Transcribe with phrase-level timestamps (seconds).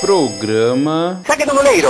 [0.00, 1.22] Programa.
[1.26, 1.88] Saque do goleiro!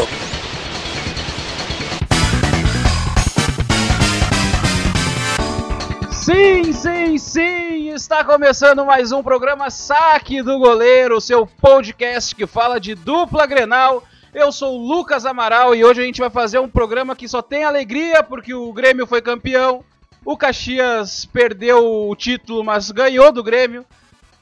[6.12, 7.88] Sim, sim, sim!
[7.90, 14.04] Está começando mais um programa Saque do Goleiro, seu podcast que fala de dupla grenal.
[14.32, 17.42] Eu sou o Lucas Amaral e hoje a gente vai fazer um programa que só
[17.42, 19.84] tem alegria porque o Grêmio foi campeão.
[20.24, 23.84] O Caxias perdeu o título, mas ganhou do Grêmio.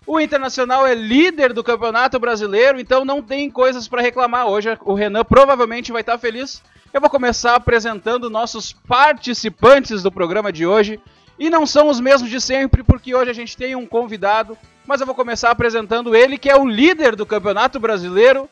[0.07, 4.46] O Internacional é líder do Campeonato Brasileiro, então não tem coisas para reclamar.
[4.46, 6.62] Hoje o Renan provavelmente vai estar feliz.
[6.93, 11.00] Eu vou começar apresentando nossos participantes do programa de hoje.
[11.39, 14.59] E não são os mesmos de sempre, porque hoje a gente tem um convidado.
[14.86, 18.48] Mas eu vou começar apresentando ele, que é o líder do Campeonato Brasileiro,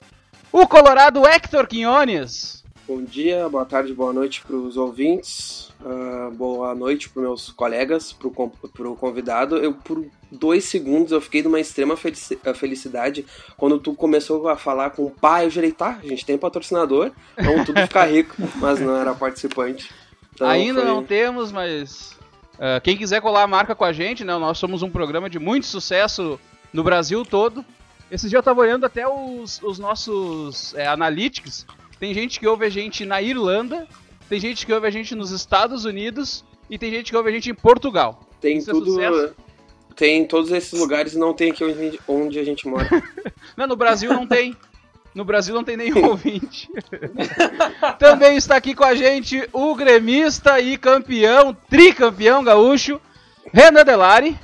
[0.51, 2.62] o Colorado Hector Quinones.
[2.87, 8.13] Bom dia, boa tarde, boa noite para os ouvintes, uh, boa noite para meus colegas,
[8.13, 9.57] para o convidado.
[9.57, 13.25] Eu, por dois segundos, eu fiquei numa extrema felicidade
[13.57, 15.47] quando tu começou a falar com o pai.
[15.47, 19.89] Eu jurei, tá, a gente tem patrocinador, vamos tudo ficar rico, mas não era participante.
[20.35, 20.91] Então, Ainda foi...
[20.91, 22.21] não temos, mas
[22.63, 24.37] Uh, quem quiser colar a marca com a gente, né?
[24.39, 26.39] Nós somos um programa de muito sucesso
[26.73, 27.65] no Brasil todo.
[28.09, 31.67] Esse dia eu tava olhando até os, os nossos é, analytics.
[32.03, 33.87] Tem gente que ouve a gente na Irlanda,
[34.29, 37.33] tem gente que ouve a gente nos Estados Unidos e tem gente que ouve a
[37.33, 38.29] gente em Portugal.
[38.41, 39.01] Tem Isso é tudo.
[39.01, 39.31] É
[39.95, 42.89] tem em todos esses lugares e não tem aqui onde, onde a gente mora.
[43.57, 44.57] não, no Brasil não tem.
[45.15, 46.69] No Brasil não tem nenhum ouvinte.
[48.01, 53.01] Também está aqui com a gente o gremista e campeão, tricampeão gaúcho,
[53.53, 54.37] Renan Delari.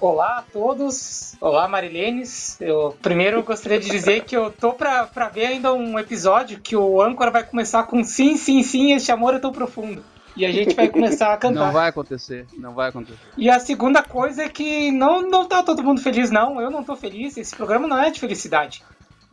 [0.00, 2.60] Olá a todos, olá Marilenes.
[2.60, 6.76] Eu primeiro gostaria de dizer que eu tô pra, pra ver ainda um episódio que
[6.76, 10.04] o âncora vai começar com sim, sim, sim, este amor é tão profundo.
[10.36, 11.66] E a gente vai começar a cantar.
[11.66, 13.18] Não vai acontecer, não vai acontecer.
[13.38, 16.60] E a segunda coisa é que não, não tá todo mundo feliz, não.
[16.60, 17.36] Eu não tô feliz.
[17.36, 18.82] Esse programa não é de felicidade.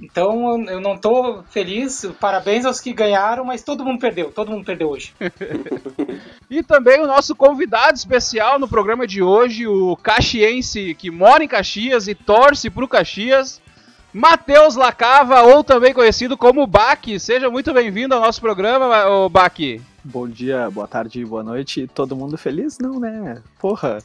[0.02, 2.05] Então eu não tô feliz.
[2.19, 4.31] Parabéns aos que ganharam, mas todo mundo perdeu.
[4.31, 5.13] Todo mundo perdeu hoje.
[6.49, 11.48] e também o nosso convidado especial no programa de hoje, o caxiense que mora em
[11.48, 13.61] Caxias e torce pro Caxias,
[14.11, 17.20] Matheus Lacava, ou também conhecido como Baque.
[17.20, 19.81] Seja muito bem-vindo ao nosso programa, o Baque.
[20.03, 21.87] Bom dia, boa tarde, boa noite.
[21.93, 22.80] Todo mundo feliz?
[22.80, 23.42] Não, né?
[23.59, 23.99] Porra.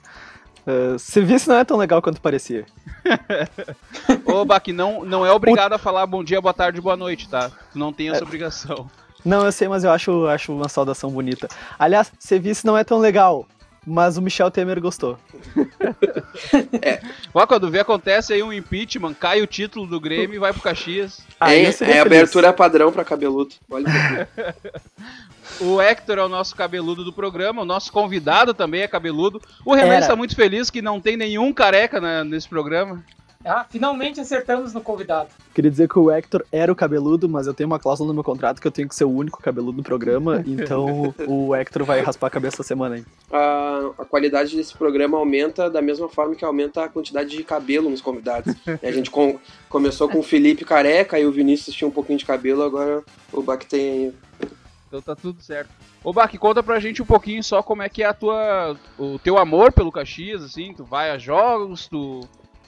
[0.67, 2.67] Uh, serviço não é tão legal quanto parecia.
[4.27, 7.51] Ô, Baki, não, não é obrigado a falar bom dia, boa tarde, boa noite, tá?
[7.73, 8.23] Tu não tem essa é...
[8.25, 8.91] obrigação.
[9.25, 11.49] Não, eu sei, mas eu acho, acho uma saudação bonita.
[11.79, 13.47] Aliás, serviço não é tão legal,
[13.87, 15.17] mas o Michel Temer gostou.
[16.83, 17.01] é.
[17.33, 20.61] Ó, quando vê, acontece aí um impeachment, cai o título do Grêmio e vai pro
[20.61, 21.21] Caxias.
[21.41, 23.55] é, é abertura padrão pra cabeludo.
[23.71, 23.87] Olha
[25.61, 29.41] O Hector é o nosso cabeludo do programa, o nosso convidado também é cabeludo.
[29.65, 33.05] O Renan está muito feliz que não tem nenhum careca né, nesse programa.
[33.47, 35.29] Ah, finalmente acertamos no convidado.
[35.55, 38.25] Queria dizer que o Hector era o cabeludo, mas eu tenho uma cláusula no meu
[38.25, 42.01] contrato que eu tenho que ser o único cabeludo no programa, então o Hector vai
[42.01, 43.05] raspar a cabeça essa semana aí.
[43.33, 47.89] A, a qualidade desse programa aumenta da mesma forma que aumenta a quantidade de cabelo
[47.89, 48.55] nos convidados.
[48.83, 52.27] a gente com, começou com o Felipe careca e o Vinícius tinha um pouquinho de
[52.27, 53.03] cabelo, agora
[53.33, 54.13] o Bac tem
[54.89, 55.69] então tá tudo certo.
[56.03, 59.19] Ô Bach, conta pra gente um pouquinho só como é que é a tua, o
[59.19, 62.21] teu amor pelo Caxias, assim, tu vai a jogos, tu,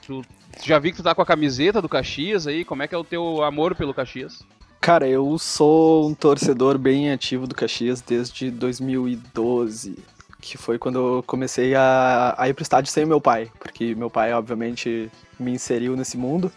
[0.09, 0.25] tu
[0.65, 2.97] já vi que tu tá com a camiseta do Caxias aí, como é que é
[2.97, 4.39] o teu amor pelo Caxias?
[4.81, 9.97] Cara, eu sou um torcedor bem ativo do Caxias desde 2012,
[10.41, 13.93] que foi quando eu comecei a, a ir pro estádio sem o meu pai, porque
[13.93, 16.51] meu pai, obviamente, me inseriu nesse mundo.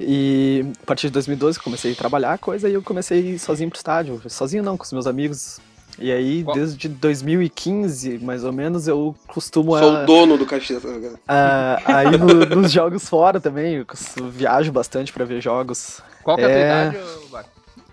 [0.00, 4.22] E a partir de 2012 comecei a trabalhar coisa e eu comecei sozinho pro estádio.
[4.28, 5.60] Sozinho não, com os meus amigos.
[5.98, 6.56] E aí, Qual?
[6.56, 9.78] desde 2015, mais ou menos, eu costumo.
[9.78, 10.82] Sou a, o dono do Caxias.
[11.28, 13.74] A, a ir no, nos jogos fora também.
[13.74, 13.86] Eu
[14.28, 16.02] viajo bastante para ver jogos.
[16.22, 17.46] Qual que é a tua é, idade, Bart?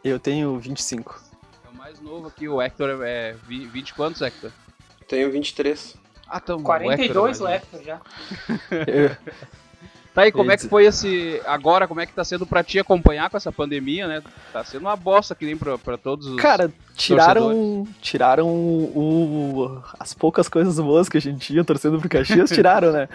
[0.04, 1.22] Eu tenho 25.
[1.66, 4.52] É o mais novo aqui, o Hector é 20 quantos, Hector?
[5.08, 5.96] Tenho 23.
[6.28, 8.02] Ah, então, 42 o Hector, o Hector já.
[8.88, 9.16] eu,
[10.14, 11.42] Tá aí, como é que foi esse.
[11.46, 14.22] Agora, como é que tá sendo pra ti acompanhar com essa pandemia, né?
[14.52, 16.36] Tá sendo uma bosta que nem pra, pra todos os.
[16.36, 17.88] Cara, tiraram.
[18.02, 23.08] Tiraram o, as poucas coisas boas que a gente tinha torcendo pro Caxias, tiraram, né?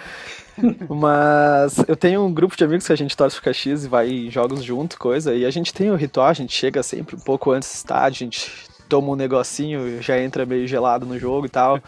[0.89, 4.09] Mas eu tenho um grupo de amigos que a gente torce pro Caxias e vai
[4.09, 5.35] em jogos junto, coisa.
[5.35, 8.25] E a gente tem o ritual, a gente chega sempre um pouco antes do estádio,
[8.25, 8.51] a gente
[8.89, 11.79] toma um negocinho, já entra meio gelado no jogo e tal.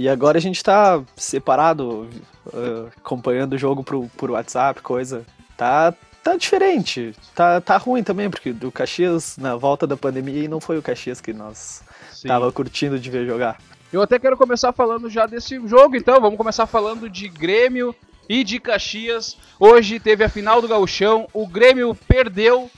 [0.00, 2.08] E agora a gente tá separado,
[2.46, 5.26] uh, acompanhando o jogo pro, por WhatsApp, coisa.
[5.58, 5.92] Tá,
[6.24, 7.14] tá diferente.
[7.34, 11.20] Tá, tá ruim também, porque do Caxias, na volta da pandemia, não foi o Caxias
[11.20, 11.82] que nós
[12.12, 12.28] Sim.
[12.28, 13.58] tava curtindo de ver jogar.
[13.92, 16.18] Eu até quero começar falando já desse jogo, então.
[16.18, 17.94] Vamos começar falando de Grêmio
[18.26, 19.36] e de Caxias.
[19.58, 21.28] Hoje teve a final do Gauchão.
[21.34, 22.70] O Grêmio perdeu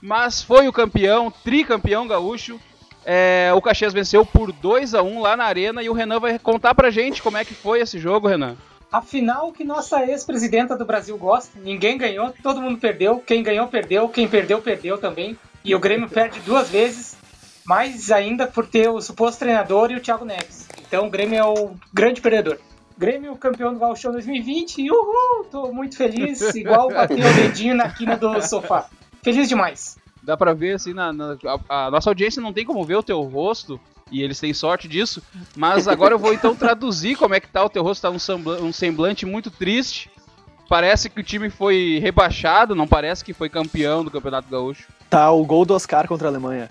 [0.00, 2.58] mas foi o campeão, tricampeão gaúcho.
[3.04, 6.38] É, o Caxias venceu por 2 a 1 lá na arena e o Renan vai
[6.38, 8.56] contar pra gente como é que foi esse jogo, Renan.
[8.92, 13.22] A final que nossa ex-presidenta do Brasil gosta, ninguém ganhou, todo mundo perdeu.
[13.24, 14.08] Quem ganhou, perdeu.
[14.08, 15.38] Quem perdeu, perdeu também.
[15.64, 17.16] E o Grêmio perde duas vezes,
[17.64, 20.66] mais ainda por ter o suposto treinador e o Thiago Neves.
[20.88, 22.58] Então o Grêmio é o grande perdedor.
[22.98, 28.16] Grêmio campeão do Gauchão 2020, uhul, tô muito feliz, igual bater o dedinho na quina
[28.16, 28.88] do sofá.
[29.22, 29.99] Feliz demais.
[30.22, 31.36] Dá pra ver assim, na, na
[31.68, 33.80] a, a nossa audiência não tem como ver o teu rosto,
[34.10, 35.22] e eles têm sorte disso.
[35.56, 38.18] Mas agora eu vou então traduzir como é que tá o teu rosto, tá um
[38.18, 40.10] semblante, um semblante muito triste.
[40.68, 44.86] Parece que o time foi rebaixado, não parece que foi campeão do Campeonato Gaúcho.
[45.08, 46.70] Tá o gol do Oscar contra a Alemanha.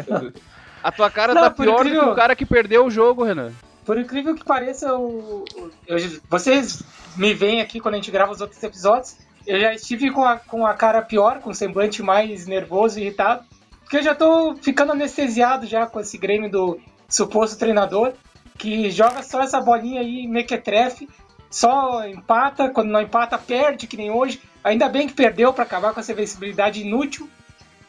[0.82, 2.02] a tua cara não, tá pior incrível...
[2.02, 3.50] do que o cara que perdeu o jogo, Renan.
[3.84, 5.44] Por incrível que pareça, eu,
[5.88, 5.98] eu,
[6.28, 6.84] vocês
[7.16, 9.16] me veem aqui quando a gente grava os outros episódios.
[9.50, 13.02] Eu já estive com a, com a cara pior, com o semblante mais nervoso e
[13.02, 13.44] irritado.
[13.80, 18.12] Porque eu já tô ficando anestesiado já com esse Grêmio do suposto treinador,
[18.56, 21.08] que joga só essa bolinha aí, mequetrefe,
[21.50, 24.40] só empata, quando não empata, perde, que nem hoje.
[24.62, 27.28] Ainda bem que perdeu para acabar com essa vencibilidade inútil.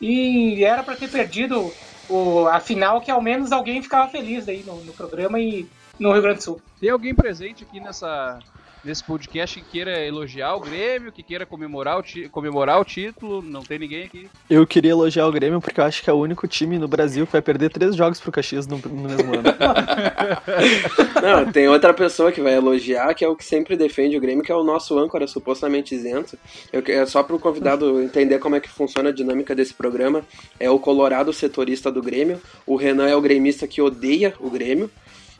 [0.02, 1.72] E era para ter perdido
[2.10, 5.68] o, a final, que ao menos alguém ficava feliz aí no, no programa e
[6.00, 6.62] no Rio Grande do Sul.
[6.80, 8.40] Tem alguém presente aqui nessa,
[8.84, 13.62] nesse podcast que queira elogiar o Grêmio, que queira comemorar o, comemorar o título, não
[13.62, 14.30] tem ninguém aqui.
[14.50, 17.26] Eu queria elogiar o Grêmio porque eu acho que é o único time no Brasil
[17.26, 19.44] que vai perder três jogos pro Caxias no, no mesmo ano.
[21.22, 24.44] não, tem outra pessoa que vai elogiar, que é o que sempre defende o Grêmio,
[24.44, 26.38] que é o nosso âncora supostamente isento.
[26.72, 30.24] Eu, é só para o convidado entender como é que funciona a dinâmica desse programa.
[30.60, 34.90] É o Colorado setorista do Grêmio, o Renan é o gremista que odeia o Grêmio,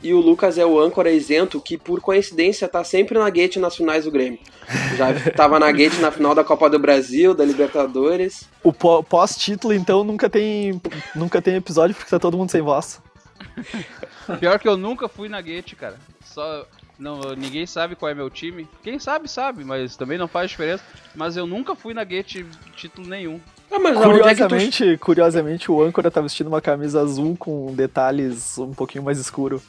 [0.02, 3.76] e o Lucas é o âncora isento que, por coincidência, tá sempre na gate nas
[3.76, 4.38] finais do Grêmio.
[4.96, 8.48] Já tava na gate na final da Copa do Brasil, da Libertadores.
[8.62, 10.80] O pós-título, então, nunca tem,
[11.14, 13.00] nunca tem episódio porque tá todo mundo sem voz.
[14.40, 15.96] Pior que eu nunca fui na gate, cara.
[16.24, 16.66] Só.
[16.98, 18.68] Não, ninguém sabe qual é meu time.
[18.82, 20.84] Quem sabe, sabe, mas também não faz diferença.
[21.14, 22.44] Mas eu nunca fui na gate
[22.76, 23.40] título nenhum.
[23.70, 25.00] Ah, curiosamente, é tu...
[25.00, 29.60] curiosamente, o âncora tá vestindo uma camisa azul com detalhes um pouquinho mais escuro.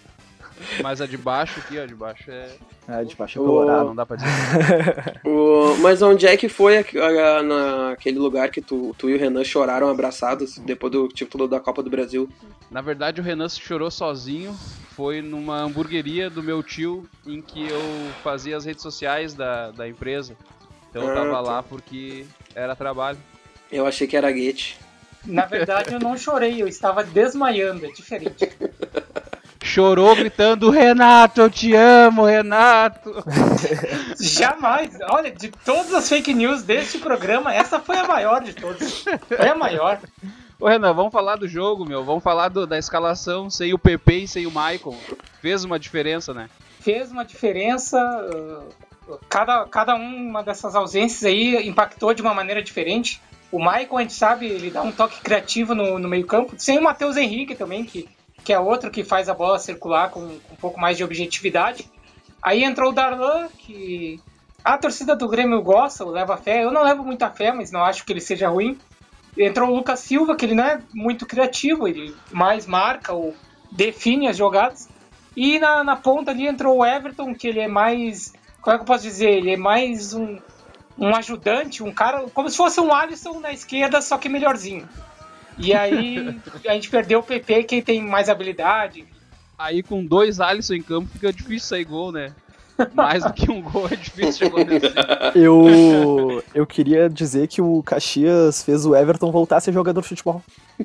[0.82, 2.50] Mas a de baixo aqui, ó, de baixo é.
[2.88, 3.86] É, de baixo é colorado.
[3.86, 4.30] Não dá pra dizer.
[5.26, 5.76] o...
[5.82, 6.86] Mas onde é que foi
[7.44, 11.82] naquele lugar que tu, tu e o Renan choraram abraçados depois do título da Copa
[11.82, 12.30] do Brasil?
[12.70, 14.54] Na verdade, o Renan chorou sozinho.
[14.96, 17.82] Foi numa hamburgueria do meu tio em que eu
[18.24, 20.36] fazia as redes sociais da, da empresa.
[20.90, 21.42] Então eu tava ah, tá.
[21.42, 23.18] lá porque era trabalho.
[23.72, 24.78] Eu achei que era guete.
[25.26, 28.50] Na verdade, eu não chorei, eu estava desmaiando, é diferente.
[29.64, 33.12] chorou gritando: Renato, eu te amo, Renato.
[34.20, 34.98] Jamais.
[35.10, 39.04] Olha, de todas as fake news deste programa, essa foi a maior de todas.
[39.28, 40.00] Foi a maior.
[40.60, 42.04] Ô Renan, vamos falar do jogo, meu.
[42.04, 44.98] Vamos falar do, da escalação sem o PP e sem o Maicon.
[45.42, 46.50] Fez uma diferença, né?
[46.80, 47.98] Fez uma diferença.
[49.08, 53.22] Uh, cada, cada uma dessas ausências aí impactou de uma maneira diferente.
[53.52, 56.56] O Maicon, a gente sabe, ele dá um toque criativo no, no meio-campo.
[56.58, 58.08] Sem o Matheus Henrique também, que
[58.44, 61.90] que é outro que faz a bola circular com, com um pouco mais de objetividade.
[62.42, 64.20] Aí entrou o Darlan, que
[64.64, 66.64] a torcida do Grêmio gosta, leva fé.
[66.64, 68.78] Eu não levo muita fé, mas não acho que ele seja ruim.
[69.38, 73.34] Entrou o Lucas Silva, que ele não é muito criativo, ele mais marca ou
[73.72, 74.88] define as jogadas.
[75.36, 78.34] E na, na ponta ali entrou o Everton, que ele é mais.
[78.62, 79.32] Como é que eu posso dizer?
[79.32, 80.38] Ele é mais um,
[80.98, 82.26] um ajudante, um cara.
[82.34, 84.88] Como se fosse um Alisson na esquerda, só que melhorzinho.
[85.58, 89.06] E aí a gente perdeu o PP, quem tem mais habilidade.
[89.58, 92.34] Aí com dois Alisson em campo fica difícil sair gol, né?
[92.94, 94.94] Mais do que um gol é difícil de acontecer.
[95.36, 100.08] Eu, eu queria dizer que o Caxias fez o Everton voltar a ser jogador de
[100.08, 100.42] futebol.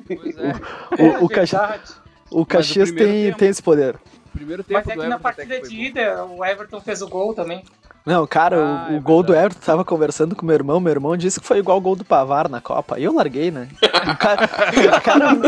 [0.07, 0.53] Pois é.
[0.99, 3.99] O, o, o, Caxias, o Caxias tem, tem esse poder.
[4.33, 7.63] Primeiro tempo Mas é que na partida de ida o Everton fez o gol também.
[8.05, 10.91] Não, cara, ah, o, o é gol do Everton tava conversando com meu irmão, meu
[10.91, 12.99] irmão disse que foi igual o gol do Pavar na Copa.
[12.99, 13.67] E eu larguei, né?
[14.11, 14.49] O cara.
[14.97, 15.25] o cara...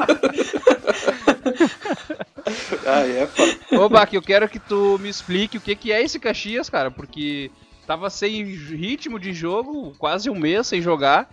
[2.86, 3.28] ah, é,
[3.76, 6.92] Ô, Baki, eu quero que tu me explique o que, que é esse Caxias, cara,
[6.92, 7.50] porque
[7.88, 11.30] tava sem ritmo de jogo, quase um mês sem jogar,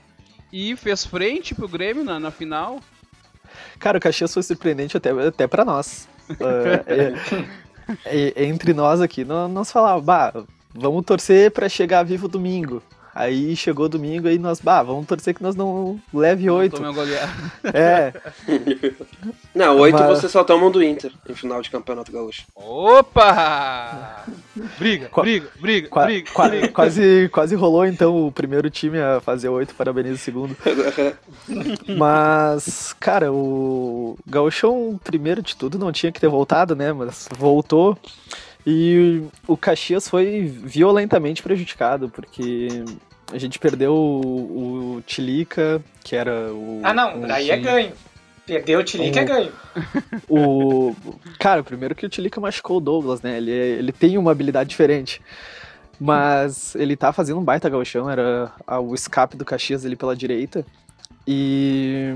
[0.52, 2.80] e fez frente pro Grêmio na, na final.
[3.78, 6.08] Cara, o Caxias foi surpreendente até, até pra nós.
[6.30, 6.34] uh,
[6.86, 7.12] é,
[8.34, 10.32] é, entre nós aqui, nós, nós falávamos, bah,
[10.74, 12.82] vamos torcer para chegar vivo domingo.
[13.14, 16.80] Aí chegou domingo aí nós, bah, vamos torcer que nós não leve oito.
[16.80, 17.32] Goleada.
[17.74, 18.12] É,
[19.52, 22.44] Não, oito Mas- vocês só tomam do Inter em final de campeonato gaúcho.
[22.54, 24.24] Opa!
[24.78, 26.68] Briga, Qua- briga, briga, qua- briga, qua- briga.
[26.68, 30.56] quase, quase rolou então o primeiro time a fazer oito, parabenizo o segundo.
[31.98, 36.92] Mas, cara, o Gauchão, primeiro de tudo, não tinha que ter voltado, né?
[36.92, 37.98] Mas voltou.
[38.66, 42.68] E o Caxias foi violentamente prejudicado, porque
[43.32, 46.80] a gente perdeu o, o Tilica, que era o.
[46.82, 47.92] Ah, não, o- daí é ganho.
[48.44, 49.52] Perdeu o Tilica é Um- ganho.
[50.28, 50.94] o.
[51.38, 53.36] Cara, primeiro que o Tilica machucou o Douglas, né?
[53.36, 55.20] Ele, ele tem uma habilidade diferente.
[56.00, 60.64] Mas ele tá fazendo um baita gauchão, era o escape do Caxias ali pela direita.
[61.26, 62.14] E.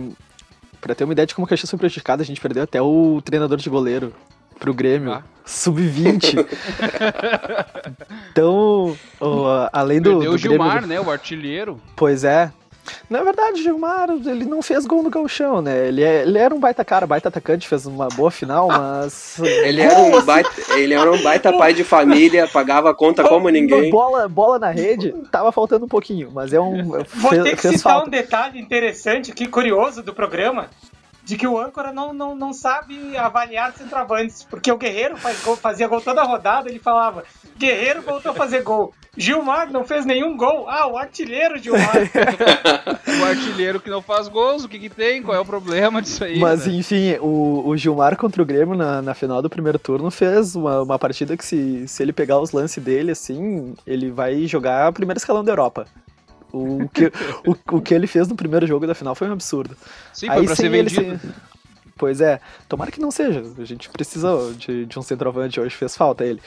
[0.80, 3.20] Pra ter uma ideia de como o Caxias foi prejudicado, a gente perdeu até o
[3.24, 4.12] treinador de goleiro
[4.62, 5.12] pro Grêmio.
[5.12, 5.22] Ah.
[5.44, 6.46] Sub-20.
[8.30, 10.10] então, o- além do.
[10.10, 11.00] Perdeu do o Gilmar, Grêmio- né?
[11.00, 11.80] O artilheiro.
[11.96, 12.52] Pois é.
[13.08, 15.86] Na verdade, o Gilmar, ele não fez gol no gauchão, né?
[15.88, 19.38] Ele, é- ele era um baita cara, baita atacante, fez uma boa final, mas...
[19.40, 23.48] Ele era um baita, ele era um baita pai de família, pagava a conta como
[23.48, 23.88] ninguém.
[23.90, 26.84] Bola, bola na rede, tava faltando um pouquinho, mas é um...
[26.88, 28.06] Vou fez, ter que citar falta.
[28.08, 30.66] um detalhe interessante aqui, curioso do programa,
[31.24, 35.56] de que o âncora não, não, não sabe avaliar centroavantes, porque o Guerreiro faz gol,
[35.56, 37.24] fazia gol toda rodada, ele falava,
[37.56, 38.92] Guerreiro voltou a fazer gol.
[39.16, 40.66] Gilmar não fez nenhum gol.
[40.68, 41.92] Ah, o artilheiro Gilmar.
[43.20, 45.22] O artilheiro que não faz gols, o que que tem?
[45.22, 46.40] Qual é o problema disso aí?
[46.40, 46.72] Mas né?
[46.74, 50.82] enfim, o, o Gilmar contra o Grêmio na, na final do primeiro turno fez uma,
[50.82, 54.92] uma partida que se, se ele pegar os lances dele, assim, ele vai jogar o
[54.92, 55.86] primeiro escalão da Europa.
[56.52, 57.10] O que,
[57.46, 59.76] o, o que ele fez no primeiro jogo da final foi um absurdo.
[60.12, 61.00] Sim, foi pra ser sem vendido.
[61.18, 61.20] ser-
[61.96, 63.42] Pois é, tomara que não seja.
[63.58, 66.40] A gente precisa de, de um centroavante hoje, fez falta ele.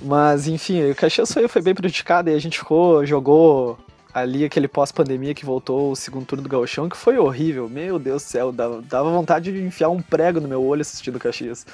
[0.00, 3.78] Mas enfim, o Caxias foi, foi bem prejudicado e a gente ficou, jogou
[4.14, 7.68] ali aquele pós-pandemia que voltou o segundo turno do Gauchão, que foi horrível.
[7.68, 11.16] Meu Deus do céu, dava, dava vontade de enfiar um prego no meu olho assistindo
[11.16, 11.66] o Caxias.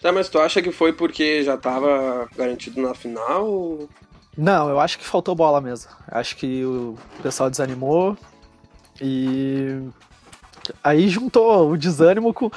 [0.00, 3.46] Tá, mas tu acha que foi porque já tava garantido na final?
[3.46, 3.88] ou-
[4.40, 5.90] Não, eu acho que faltou bola mesmo.
[6.06, 8.16] Acho que o pessoal desanimou
[9.00, 9.80] e
[10.82, 12.48] aí juntou o desânimo com,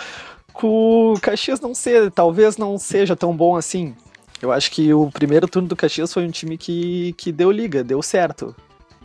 [0.53, 3.95] com o Caxias não ser, talvez não seja tão bom assim.
[4.39, 7.83] Eu acho que o primeiro turno do Caxias foi um time que, que deu liga,
[7.83, 8.55] deu certo.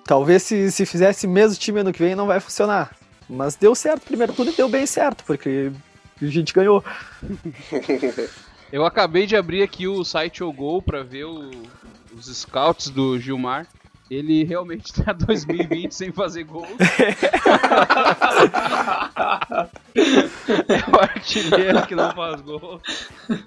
[0.04, 2.94] Talvez se, se fizesse mesmo time ano que vem não vai funcionar.
[3.28, 5.72] Mas deu certo o primeiro turno e deu bem certo, porque
[6.20, 6.84] a gente ganhou.
[8.72, 11.50] Eu acabei de abrir aqui o site O Gol pra ver o-
[12.16, 13.66] os scouts do Gilmar.
[14.08, 16.68] Ele realmente tá 2020 sem fazer gols.
[20.68, 22.80] é o artilheiro que não faz gol.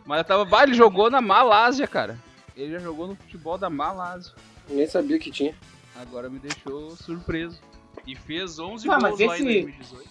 [0.06, 2.18] Mas tava, bah, ele jogou na Malásia, cara.
[2.56, 4.34] Ele já jogou no futebol da Malásia.
[4.70, 5.56] Nem sabia que tinha.
[5.96, 7.58] Agora me deixou surpreso.
[8.06, 10.10] E fez 11 Ah, gols mas lá em esse- 2018.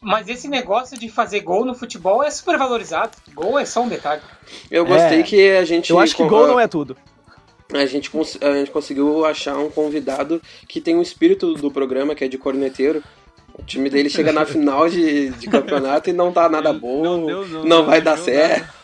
[0.00, 3.12] Mas esse negócio de fazer gol no futebol é super valorizado.
[3.34, 4.20] Gol é só um detalhe.
[4.68, 5.22] Eu gostei É.
[5.22, 5.90] que a gente.
[5.90, 6.96] Eu acho que gol não é tudo.
[7.72, 8.10] A gente,
[8.40, 12.36] a gente conseguiu achar um convidado que tem o espírito do programa, que é de
[12.38, 13.02] corneteiro.
[13.58, 17.20] O time dele chega na final de, de campeonato e não dá nada bom, Não
[17.20, 18.81] não, não- vai não dar deu certo.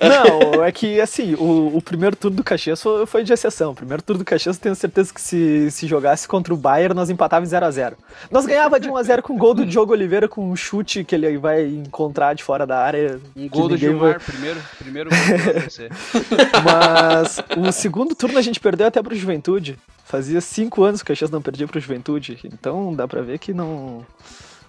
[0.00, 3.72] Não, é que assim, o, o primeiro turno do Caxias foi, foi de exceção.
[3.72, 6.94] O primeiro turno do Caxias, eu tenho certeza que se, se jogasse contra o Bayern,
[6.94, 7.94] nós empatávamos em 0x0.
[8.30, 11.36] Nós ganhava de 1x0 com o gol do Diogo Oliveira, com um chute que ele
[11.38, 13.20] vai encontrar de fora da área.
[13.36, 15.88] Um gol do Gilmar, primeiro, primeiro gol ABC.
[16.64, 19.78] Mas o segundo turno a gente perdeu até pro Juventude.
[20.04, 22.38] Fazia cinco anos que o Caxias não perdia pro Juventude.
[22.44, 24.04] Então dá pra ver que não,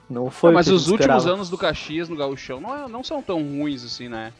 [0.09, 0.51] não foi.
[0.51, 3.41] o mas a os últimos anos do Caxias no Gauchão não, é- não são tão
[3.41, 4.31] ruins assim, né?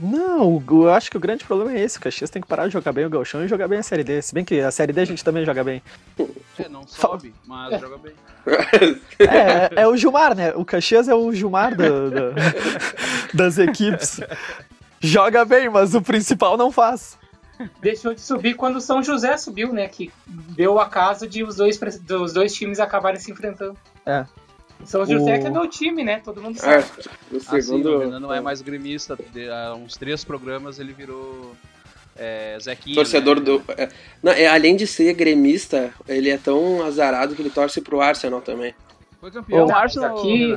[0.00, 1.98] Não, eu acho que o grande problema é esse.
[1.98, 4.02] O Caxias tem que parar de jogar bem o Gauchão e jogar bem a Série
[4.02, 4.22] D.
[4.22, 5.82] Se bem que a Série D a gente também joga bem.
[6.58, 8.12] É, não sobe, mas joga bem.
[9.18, 10.52] É, é o Gilmar, né?
[10.54, 12.34] O Caxias é o Gilmar do- do-
[13.34, 14.20] das equipes.
[15.00, 17.18] Joga bem, mas o principal não faz.
[17.80, 19.86] Deixou de subir quando o São José subiu, né?
[19.86, 23.76] Que deu o acaso de os dois, dos dois times acabarem se enfrentando.
[24.06, 24.24] É.
[24.84, 26.20] O São José O- que é meu time, né?
[26.24, 26.84] Todo mundo É, sabe.
[27.32, 27.96] o Assim, segundo.
[27.96, 29.18] o Renan não é mais gremista.
[29.32, 31.54] De, há uns três programas ele virou
[32.16, 32.94] é, Zequinha.
[32.94, 33.42] torcedor né?
[33.42, 33.62] do.
[33.76, 33.88] é,
[34.22, 38.40] não, é, além de ser gremista, ele é tão azarado que ele torce pro Arsenal
[38.40, 38.74] também.
[39.20, 39.66] Foi campeão.
[39.66, 40.56] O Arsenal, aqui-.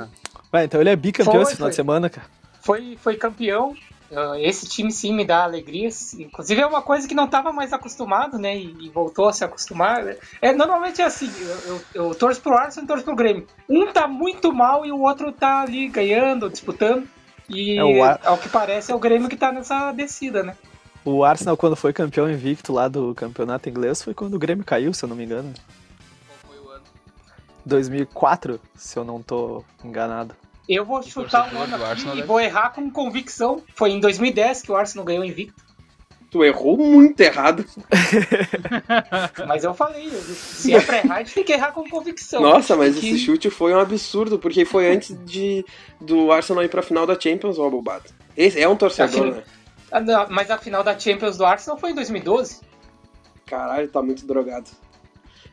[0.52, 1.70] Vai, então ele é bicampeão Foi, esse final foi.
[1.72, 2.28] de semana, cara.
[2.62, 3.74] Foi, foi campeão.
[4.12, 6.14] Ah, Esse time sim me dá alegrias.
[6.14, 8.56] Inclusive é uma coisa que não estava mais acostumado, né?
[8.58, 10.16] E, voltou a se acostumar.
[10.42, 13.46] É, normalmente é assim, eu, eu, eu torço pro Arsenal e torço pro Grêmio.
[13.70, 17.08] Um tá muito mal e o outro tá ali ganhando, disputando.
[17.50, 20.56] E É, o Ar- ao que parece é o Grêmio que tá nessa descida, né?
[21.06, 24.94] O Arsenal, quando foi campeão invicto lá do campeonato inglês, foi quando o Grêmio caiu,
[24.94, 25.54] se eu não me engano.
[26.44, 26.84] Qual foi o ano?
[27.66, 30.36] 2004, se eu não tô enganado.
[30.68, 33.64] Eu vou chutar um torcedor ano aqui Arsenal e vou errar com convicção.
[33.76, 35.66] Foi em 2010 que o Arsenal ganhou invicto.
[36.30, 37.64] Tu errou muito errado.
[39.48, 42.42] Mas eu falei, se é pra errar, a gente tem que errar com convicção.
[42.42, 45.66] Nossa, mas que- esse chute foi um absurdo, porque foi antes de
[46.02, 48.06] do Arsenal ir pra final da Champions, ó, bobado.
[48.36, 49.44] Esse é um torcedor, né?
[49.90, 52.60] Ah, não, Mas a final da Champions do Arsenal foi em 2012.
[53.46, 54.70] Caralho, tá muito drogado.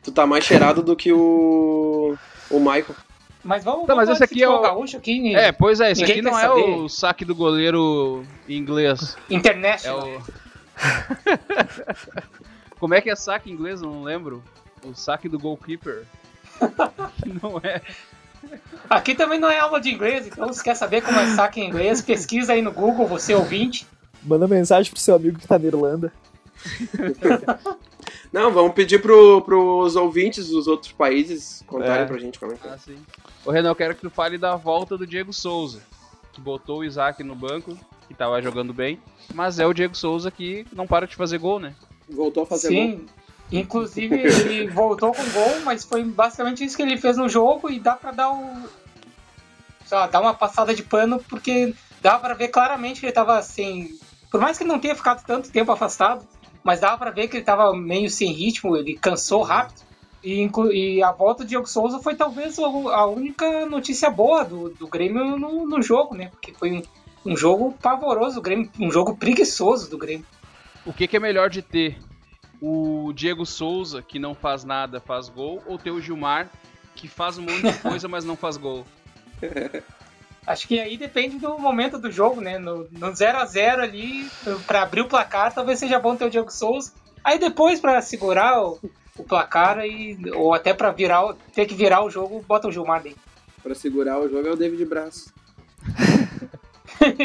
[0.03, 2.17] Tu tá mais cheirado do que o.
[2.51, 2.97] o Michael.
[3.45, 5.49] Mas vamos, Tá, mas esse aqui é o- gaúcho aqui, né?
[5.49, 6.61] É, pois é, esse Ninguém aqui não é saber.
[6.63, 9.17] o saque do goleiro em inglês.
[9.31, 10.09] É International.
[10.09, 10.23] o.
[12.81, 13.83] Como é que é saque em inglês?
[13.83, 14.43] Eu não lembro.
[14.85, 16.05] O saque do goalkeeper.
[17.43, 17.81] Não é.
[18.89, 21.67] Aqui também não é aula de inglês, então se quer saber como é saque em
[21.67, 23.87] inglês, pesquisa aí no Google, você ouvinte.
[24.23, 26.13] Manda mensagem pro seu amigo que tá na Irlanda.
[28.35, 32.05] Não, vamos pedir pro, pros ouvintes dos outros países contarem É.
[32.05, 32.71] pra gente como é que é.
[32.73, 32.97] Ah, sim.
[33.47, 35.81] Ô Renan, eu quero que tu fale da volta do Diego Souza.
[36.33, 39.01] Que botou o Isaac no banco, que tava jogando bem.
[39.33, 41.77] Mas é o Diego Souza que não para de fazer gol, né?
[42.09, 42.77] Voltou a fazer gol.
[42.99, 43.07] Sim.
[43.53, 47.79] Inclusive ele voltou com gol, mas foi basicamente isso que ele fez no jogo e
[47.79, 48.53] dá pra dar o.
[49.87, 51.73] Sei lá, dar uma passada de pano, porque
[52.03, 53.97] dá pra ver claramente que ele tava sem.
[54.29, 56.27] Por mais que ele não tenha ficado tanto tempo afastado,
[56.65, 59.85] mas dava pra ver que ele tava meio sem ritmo, ele cansou rápido.
[60.25, 64.89] E, e a volta do Diego Souza foi talvez a única notícia boa do, do
[64.89, 66.29] Grêmio no, no jogo, né?
[66.29, 66.83] Porque foi um,
[67.33, 70.25] um jogo pavoroso do Grêmio, um jogo preguiçoso do Grêmio.
[70.87, 71.99] O que, que é melhor de ter?
[72.63, 76.51] O Diego Souza, que não faz nada, faz gol, ou ter o Gilmar,
[76.95, 78.87] que faz um monte de coisa, mas não faz gol?
[80.47, 82.59] Acho que aí depende do momento do jogo, né?
[82.59, 84.29] No, no 0 a 0 ali,
[84.67, 86.93] pra abrir o placar, talvez seja bom ter o Diego Souza.
[87.23, 88.79] Aí depois, pra segurar o,
[89.17, 92.73] o placar, aí, ou até pra virar, o- ter que virar o jogo, bota o
[92.73, 93.21] Gilmar dentro.
[93.63, 95.33] Pra segurar o jogo é o David Braz.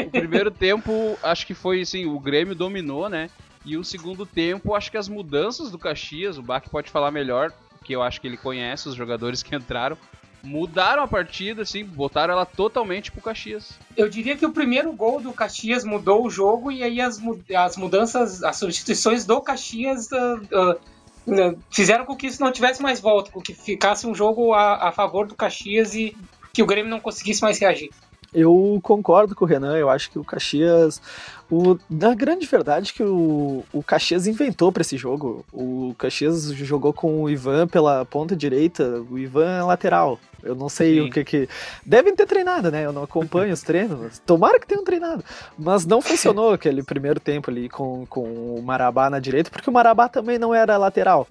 [0.06, 3.28] O primeiro tempo, acho que foi assim, o Grêmio dominou, né?
[3.64, 7.52] E o segundo tempo, acho que as mudanças do Caxias, o Bach pode falar melhor,
[7.78, 9.98] porque eu acho que ele conhece os jogadores que entraram,
[10.42, 13.78] mudaram a partida, assim, botaram ela totalmente pro Caxias.
[13.96, 17.20] Eu diria que o primeiro gol do Caxias mudou o jogo e aí as,
[17.54, 23.00] as mudanças, as substituições do Caxias ah, ah, fizeram com que isso não tivesse mais
[23.00, 26.16] volta, com que ficasse um jogo a, a favor do Caxias e
[26.52, 27.90] que o Grêmio não conseguisse mais reagir.
[28.32, 31.02] Eu concordo com o Renan, eu acho que o Caxias.
[31.50, 35.44] O, na grande verdade, que o, o Caxias inventou para esse jogo.
[35.52, 40.18] O Caxias jogou com o Ivan pela ponta direita, o Ivan é lateral.
[40.42, 41.00] Eu não sei Sim.
[41.08, 41.48] o que que.
[41.84, 42.84] Devem ter treinado, né?
[42.84, 44.18] Eu não acompanho os treinos.
[44.26, 45.24] Tomara que tenham treinado.
[45.58, 49.72] Mas não funcionou aquele primeiro tempo ali com, com o Marabá na direita, porque o
[49.72, 51.26] Marabá também não era lateral.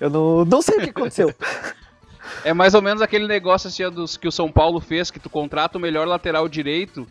[0.00, 1.34] Eu não, não sei o que aconteceu.
[2.44, 5.30] É mais ou menos aquele negócio assim, dos, que o São Paulo fez, que tu
[5.30, 7.06] contrata o melhor lateral direito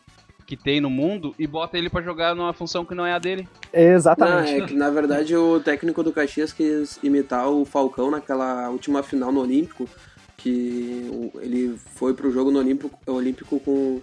[0.47, 3.19] que tem no mundo e bota ele pra jogar numa função que não é a
[3.19, 3.47] dele.
[3.73, 4.61] Não, Exatamente.
[4.61, 9.29] é que na verdade o técnico do Caxias quis imitar o Falcão naquela última final
[9.29, 9.89] no Olímpico,
[10.37, 14.01] que ele foi pro jogo no Olímpico, Olímpico com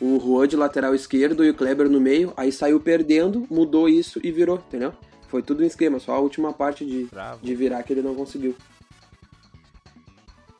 [0.00, 4.20] o Juan de lateral esquerdo e o Kleber no meio, aí saiu perdendo, mudou isso
[4.22, 4.92] e virou, entendeu?
[5.28, 7.08] Foi tudo em esquema, só a última parte de,
[7.42, 8.54] de virar que ele não conseguiu.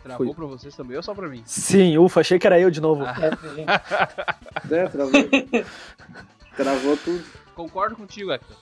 [0.02, 0.34] Travou Foi.
[0.34, 1.42] pra vocês também ou só pra mim?
[1.46, 3.04] Sim, ufa, achei que era eu de novo.
[3.04, 3.16] Ah.
[4.70, 4.80] É.
[4.80, 5.12] É, travou.
[6.56, 7.24] travou tudo.
[7.54, 8.56] Concordo contigo, Hector.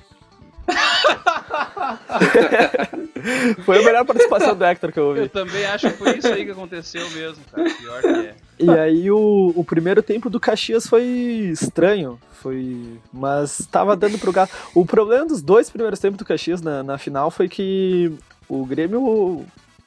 [3.65, 5.21] Foi a melhor participação do Hector que eu ouvi.
[5.21, 7.71] Eu também acho que foi isso aí que aconteceu mesmo, cara.
[7.71, 8.35] Pior que é.
[8.59, 14.33] E aí o, o primeiro tempo do Caxias foi estranho, foi, mas tava dando pro
[14.33, 14.53] gato.
[14.75, 18.13] O problema dos dois primeiros tempos do Caxias na, na final foi que
[18.49, 19.45] o Grêmio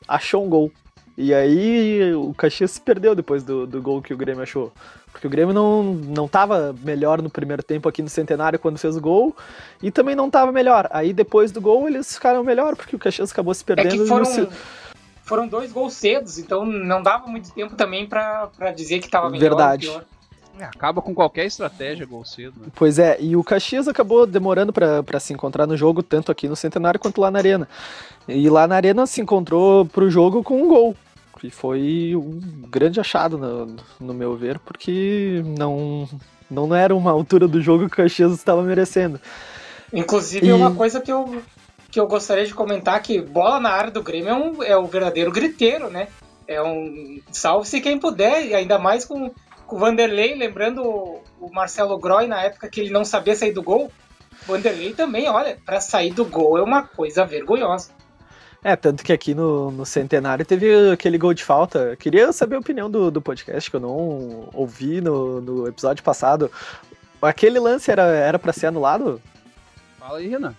[0.08, 0.72] achou um gol.
[1.18, 4.74] E aí o Caxias se perdeu depois do, do gol que o Grêmio achou.
[5.16, 8.98] Porque o Grêmio não, não tava melhor no primeiro tempo aqui no Centenário quando fez
[8.98, 9.34] o gol,
[9.82, 10.90] e também não tava melhor.
[10.92, 13.92] Aí depois do gol eles ficaram melhor, porque o Caxias acabou se É perdendo.
[13.92, 14.50] que no foram, se-
[15.24, 19.30] foram dois gols cedos, então não dava muito tempo também pra, pra dizer que tava
[19.30, 19.88] melhor Verdade.
[19.88, 20.06] ou pior.
[20.60, 22.68] É, Acaba com qualquer estratégia gol cedo, né?
[22.76, 26.58] Pois é, e o Caxias acabou demorando pra se encontrar no jogo, tanto aqui no
[26.58, 27.70] Centenário quanto lá na Arena.
[28.28, 30.94] E lá na Arena se encontrou pro jogo com um gol.
[31.46, 36.10] Que foi um grande achado, no, no meu ver, porque não,
[36.50, 39.20] não era uma altura do jogo que o Caxias estava merecendo.
[39.94, 41.42] Inclusive, E- uma coisa que eu,
[41.92, 44.86] que eu gostaria de comentar que bola na área do Grêmio é, um, é o
[44.88, 46.08] verdadeiro griteiro, né?
[46.48, 49.30] É um salve-se quem puder, e ainda mais com,
[49.68, 53.52] com o Vanderlei, lembrando o, o Marcelo Groy na época que ele não sabia sair
[53.52, 53.92] do gol.
[54.48, 57.92] Vanderlei também, olha, para sair do gol é uma coisa vergonhosa.
[58.68, 61.96] É, tanto que aqui no, no Centenário teve aquele gol de falta.
[61.98, 66.52] Queria saber a opinião do, do podcast, que eu não ouvi no, no episódio passado.
[67.22, 69.22] Aquele lance era, era pra ser anulado?
[70.00, 70.56] Fala aí, Renan.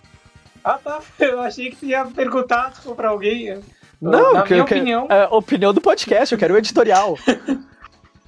[0.63, 1.01] Ah, tá.
[1.19, 3.59] Eu achei que você ia perguntar tipo, pra alguém.
[4.01, 5.07] Não, Na que, minha que- opinião.
[5.09, 7.17] é, opinião do podcast, eu quero o editorial.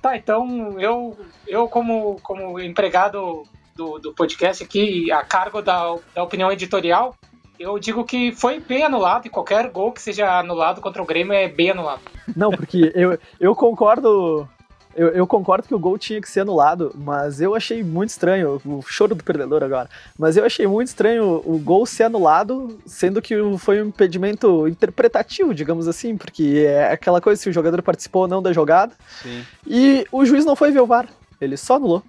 [0.02, 3.44] Tá, então eu, eu como, como empregado
[3.76, 7.14] do, do podcast aqui, a cargo da, da opinião editorial,
[7.60, 11.34] eu digo que foi bem anulado e qualquer gol que seja anulado contra o Grêmio
[11.34, 12.02] é bem anulado.
[12.34, 14.48] Não, porque eu, eu concordo.
[14.96, 18.60] Eu, eu concordo que o gol tinha que ser anulado, mas eu achei muito estranho,
[18.66, 23.22] o choro do perdedor agora, mas eu achei muito estranho o gol ser anulado, sendo
[23.22, 28.24] que foi um impedimento interpretativo, digamos assim, porque é aquela coisa se o jogador participou
[28.24, 29.46] ou não da jogada, Sim.
[29.66, 31.08] e o juiz não foi ver o VAR,
[31.40, 32.04] ele só anulou.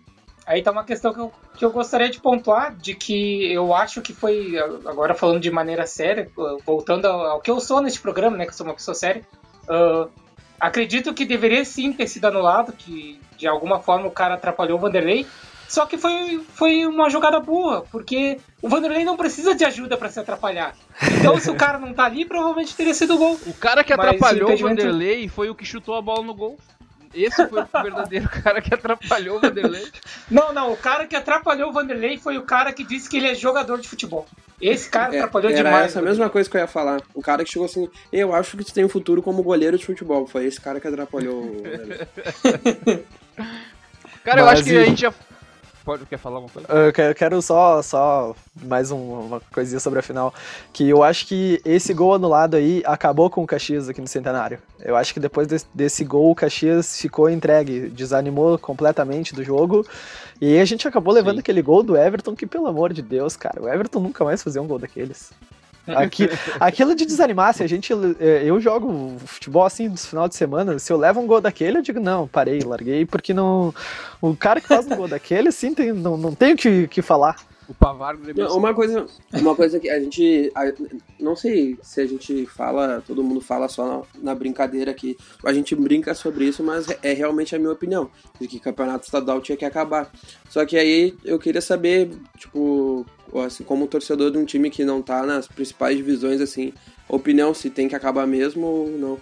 [0.50, 4.02] Aí tá uma questão que eu, que eu gostaria de pontuar, de que eu acho
[4.02, 6.28] que foi, agora falando de maneira séria,
[6.66, 9.22] voltando ao, ao que eu sou neste programa, né, que eu sou uma pessoa séria,
[9.68, 10.08] ah,
[10.58, 14.80] acredito que deveria sim ter sido anulado, que de alguma forma o cara atrapalhou o
[14.80, 15.24] Vanderlei,
[15.68, 20.08] só que foi, foi uma jogada burra, porque o Vanderlei não precisa de ajuda para
[20.08, 20.74] se atrapalhar.
[21.20, 23.38] Então se o cara não tá ali, provavelmente teria sido gol.
[23.46, 26.34] O cara que Mas atrapalhou o impedimento- Vanderlei foi o que chutou a bola no
[26.34, 26.58] gol.
[27.12, 29.86] Esse foi o verdadeiro cara que atrapalhou o Vanderlei.
[30.30, 33.28] Não, não, o cara que atrapalhou o Vanderlei foi o cara que disse que ele
[33.28, 34.26] é jogador de futebol.
[34.60, 35.86] Esse cara É, atrapalhou era demais.
[35.86, 37.00] essa mesma coisa que eu ia falar.
[37.14, 39.84] O cara que chegou assim, eu acho que tu tem um futuro como goleiro de
[39.86, 40.26] futebol.
[40.26, 43.04] Foi esse cara que atrapalhou o Vanderlei.
[44.22, 45.14] Cara, eu Mas acho que e- a gente já.
[45.84, 46.68] Pode, quer falar uma coisa?
[46.70, 50.32] Eu que- eu quero só, só mais um- uma coisinha sobre a final.
[50.72, 54.58] Que eu acho que esse gol anulado aí acabou com o Caxias aqui no Centenário.
[54.80, 59.86] Eu acho que depois desse, desse gol o Caxias ficou entregue, desanimou completamente do jogo.
[60.40, 61.40] E aí a gente acabou levando Sim.
[61.40, 64.60] aquele gol do Everton, que pelo amor de Deus, cara, o Everton nunca mais fazia
[64.60, 65.32] um gol daqueles.
[65.86, 66.28] Aqui,
[66.60, 67.92] aquilo de desanimar, se a gente.
[68.20, 71.78] eh, Eu jogo futebol assim no final de semana, se eu levo um gol daquele,
[71.78, 73.74] eu digo, não, parei, larguei, porque não.
[74.20, 77.02] O cara que faz um gol daquele, assim, tem, não, não tem o que, que
[77.02, 77.36] falar.
[77.70, 78.48] O Pavar gremista.
[78.48, 80.72] Não, uma coisa, uma coisa que a gente, a-
[81.20, 85.52] não sei se a gente fala, todo mundo fala só na, na brincadeira aqui, a
[85.52, 89.56] gente brinca sobre isso, mas é realmente a minha opinião, de que campeonato estadual tinha
[89.56, 90.10] que acabar.
[90.48, 93.06] Só que aí eu queria saber, tipo,
[93.46, 96.72] assim, como torcedor de um time que não tá nas principais divisões, assim,
[97.08, 99.18] opinião se tem que acabar mesmo ou não.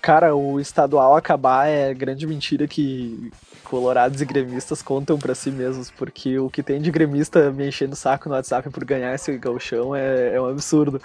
[0.00, 3.32] Cara, o estadual acabar é grande mentira que
[3.74, 7.94] colorados e gremistas contam pra si mesmos, porque o que tem de gremista me enchendo
[7.94, 11.02] o saco no WhatsApp por ganhar esse gauchão é, é um absurdo.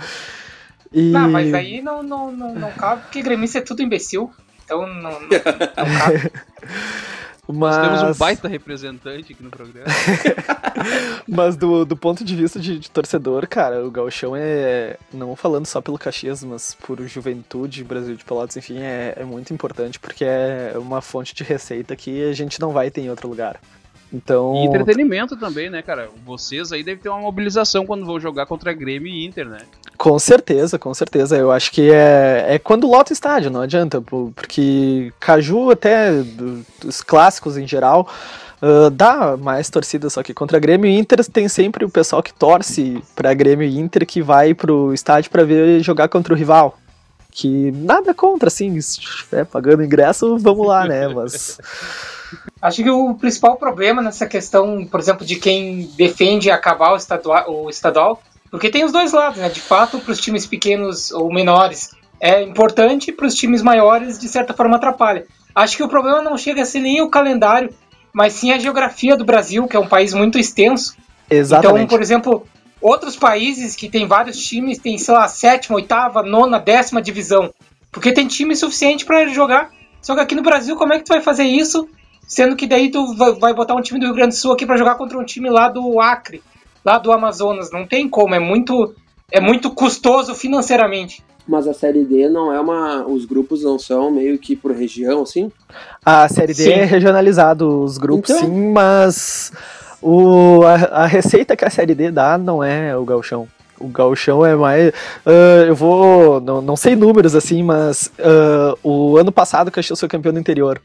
[0.94, 1.10] E...
[1.10, 4.32] Não, mas aí não, não, não, não cabe, porque gremista é tudo imbecil.
[4.64, 6.32] Então não, não, não cabe.
[7.52, 9.88] Nós temos um Mas- baita representante aqui no programa.
[11.28, 15.66] Mas do, do ponto de vista de, de torcedor, cara, o gauchão é, não falando
[15.66, 20.24] só pelo Caxias, mas por juventude, Brasil de Pelotas, enfim, é, é muito importante, porque
[20.24, 23.60] é uma fonte de receita que a gente não vai ter em outro lugar.
[24.12, 26.10] Então, E entretenimento também, né, cara?
[26.26, 29.60] Vocês aí devem ter uma mobilização quando vão jogar contra Grêmio e Inter, né?
[29.98, 34.02] com certeza, com certeza, eu acho que é, é quando lota o estádio, não adianta,
[34.02, 38.08] porque Caju até, dos clássicos em geral,
[38.62, 42.34] ah, dá mais torcida, só que contra Grêmio e Inter tem sempre o pessoal que
[42.34, 46.78] torce pra Grêmio e Inter que vai pro estádio pra ver jogar contra o rival.
[47.32, 51.08] Que nada contra, assim, se estiver pagando ingresso, vamos lá, né?
[51.14, 51.60] Mas.
[52.62, 57.46] Acho que o principal problema nessa questão, por exemplo, de quem defende acabar o estadual,
[57.48, 59.50] o estadual porque tem os dois lados, né?
[59.50, 64.28] De fato, para os times pequenos ou menores é importante, para os times maiores, de
[64.28, 65.26] certa forma, atrapalha.
[65.56, 67.70] Acho que o problema não chega a ser nem o calendário,
[68.12, 70.96] mas sim a geografia do Brasil, que é um país muito extenso.
[71.30, 71.86] Exatamente.
[71.86, 72.48] Então, por exemplo,
[72.82, 77.54] outros países que tem vários times têm, sei lá, sétima, oitava, nona, décima divisão.
[77.92, 79.70] Porque tem time suficiente para jogar.
[80.02, 81.88] Só que aqui no Brasil, como é que tu vai fazer isso?
[82.28, 84.66] Sendo que daí tu va- vai botar um time do Rio Grande do Sul aqui
[84.66, 86.42] para jogar contra um time lá do Acre,
[86.86, 87.72] lá do Amazonas.
[87.72, 88.94] Não tem como, é muito,
[89.32, 91.24] é muito custoso financeiramente.
[91.48, 93.04] Mas a Série D não é uma.
[93.08, 95.52] Os grupos não são meio que por região, assim?
[96.06, 96.72] A Série D Sim.
[96.74, 99.52] é regionalizado os grupos, Então- sim, mas
[100.02, 103.48] o, a, a receita que a Série D dá não é o gauchão.
[103.80, 104.92] O gauchão é mais...
[105.26, 106.42] ah, eu vou...
[106.42, 110.40] Não, não sei números, assim, mas ah, o ano passado o Caxias foi campeão do
[110.40, 110.82] interior.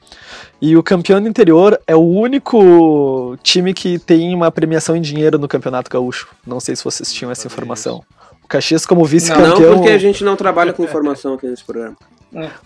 [0.63, 5.39] E o campeão do interior é o único time que tem uma premiação em dinheiro
[5.39, 6.29] no Campeonato Gaúcho.
[6.47, 8.03] Não sei se vocês tinham essa informação.
[8.45, 9.75] O Caxias como Não, vice-campeão...
[9.75, 11.97] porque a gente não trabalha com informação aqui nesse programa.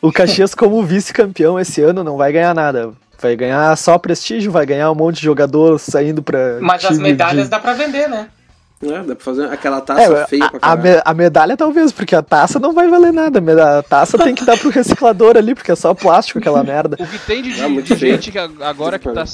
[0.00, 2.90] O Caxias, como vice-campeão esse ano, não vai ganhar nada.
[3.20, 6.58] Vai ganhar só prestígio, vai ganhar um monte de jogador saindo pra.
[6.60, 8.28] Mas as medalhas de- dá para vender, né?
[8.80, 12.14] É, dá pra fazer aquela taça é, feia pra a, me, a, medalha talvez, porque
[12.14, 13.40] a taça não vai valer nada.
[13.78, 16.96] A taça tem que dar pro reciclador ali, porque é só plástico aquela merda.
[17.00, 19.24] O que tem de, é, de gente que agora que tá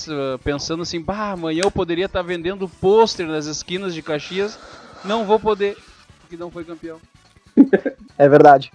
[0.42, 4.58] pensando assim, bah, amanhã eu poderia estar tá vendendo pôster nas esquinas de Caxias,
[5.04, 5.76] não vou poder,
[6.22, 6.96] porque não foi campeão.
[8.16, 8.72] É verdade.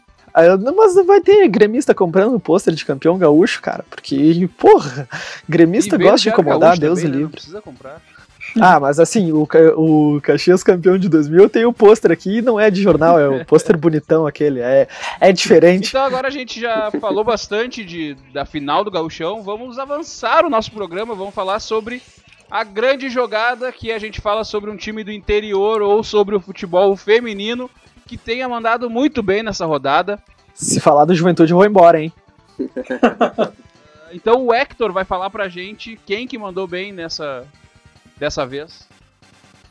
[0.75, 3.84] Mas vai ter gremista comprando pôster de campeão gaúcho, cara.
[3.89, 5.08] Porque, porra,
[5.47, 7.17] gremista gosta de incomodar, Deus também, livre.
[7.17, 7.23] Né?
[7.23, 8.02] Não precisa comprar.
[8.60, 12.60] Ah, mas assim, o, o Caxias campeão de 2000 eu tenho o pôster aqui não
[12.60, 14.88] é de jornal, é o pôster bonitão aquele, é,
[15.19, 15.89] é diferente.
[15.89, 20.49] Então agora a gente já falou bastante de, da final do gauchão, vamos avançar o
[20.49, 22.02] nosso programa, vamos falar sobre
[22.49, 26.39] a grande jogada que a gente fala sobre um time do interior ou sobre o
[26.39, 27.69] futebol feminino
[28.10, 30.19] que tenha mandado muito bem nessa rodada.
[30.56, 32.12] Se falar do Juventude eu vou embora, hein?
[34.12, 37.45] então o Hector vai falar pra gente quem que mandou bem nessa,
[38.17, 38.88] dessa vez?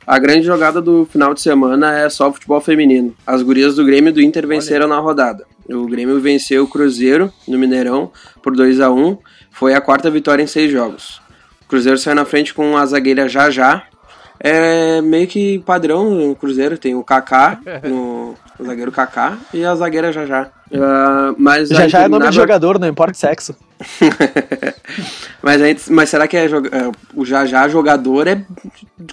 [0.07, 3.13] A grande jogada do final de semana é só o futebol feminino.
[3.27, 4.95] As gurias do Grêmio e do Inter venceram Olha.
[4.95, 5.45] na rodada.
[5.69, 9.19] O Grêmio venceu o Cruzeiro no Mineirão por 2 a 1
[9.51, 11.21] Foi a quarta vitória em seis jogos.
[11.63, 13.83] O Cruzeiro saiu na frente com a zagueira Jajá.
[14.41, 16.79] É meio que padrão no Cruzeiro.
[16.79, 20.51] Tem o Kaká, no, o zagueiro Kaká, e a zagueira Jajá.
[20.71, 23.57] Uh, mas já já é nome de jogador, não importa o sexo.
[25.43, 26.49] mas, mas será que é, é,
[27.15, 28.45] o já já jogador é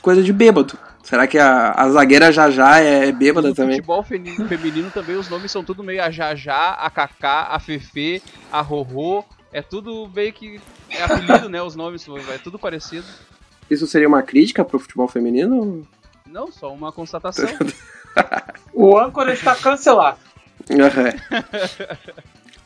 [0.01, 0.77] coisa de bêbado?
[1.03, 3.75] Será que a, a zagueira já já é bêbada no também?
[3.75, 7.59] futebol feminino, feminino também os nomes são tudo meio a já já, a Kaká, a
[7.59, 9.23] Fefe, a Rorô.
[9.53, 10.59] É tudo meio que
[10.89, 11.61] é apelido, né?
[11.61, 13.05] Os nomes, é tudo parecido.
[13.69, 15.85] Isso seria uma crítica pro futebol feminino?
[16.29, 17.49] Não, só uma constatação.
[18.73, 20.17] o âncora está cancelado.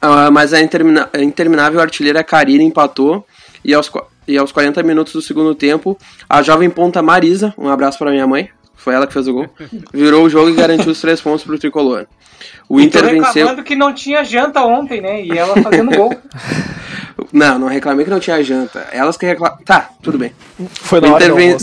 [0.02, 3.26] uh, mas a, intermina a interminável artilheira Karina empatou
[3.64, 3.92] e aos,
[4.28, 5.98] e aos 40 minutos do segundo tempo,
[6.30, 9.50] a jovem ponta Marisa, um abraço para minha mãe, foi ela que fez o gol,
[9.94, 12.08] virou o jogo e garantiu os três pontos para o tricolor.
[12.68, 13.46] O Inter venceu.
[13.46, 15.24] reclamando que não tinha janta ontem, né?
[15.24, 16.14] E ela fazendo gol.
[17.32, 18.88] Não, não reclamei que não tinha janta.
[18.92, 19.60] Elas que reclamam.
[19.64, 20.34] Tá, tudo bem.
[20.82, 21.58] Foi na o Inter, ven...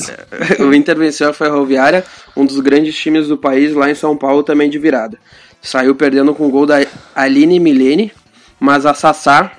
[0.60, 2.04] o Inter venceu a Ferroviária,
[2.36, 5.18] um dos grandes times do país, lá em São Paulo, também de virada
[5.66, 6.76] saiu perdendo com o gol da
[7.14, 8.12] Aline Milene,
[8.58, 9.52] mas a Sassá,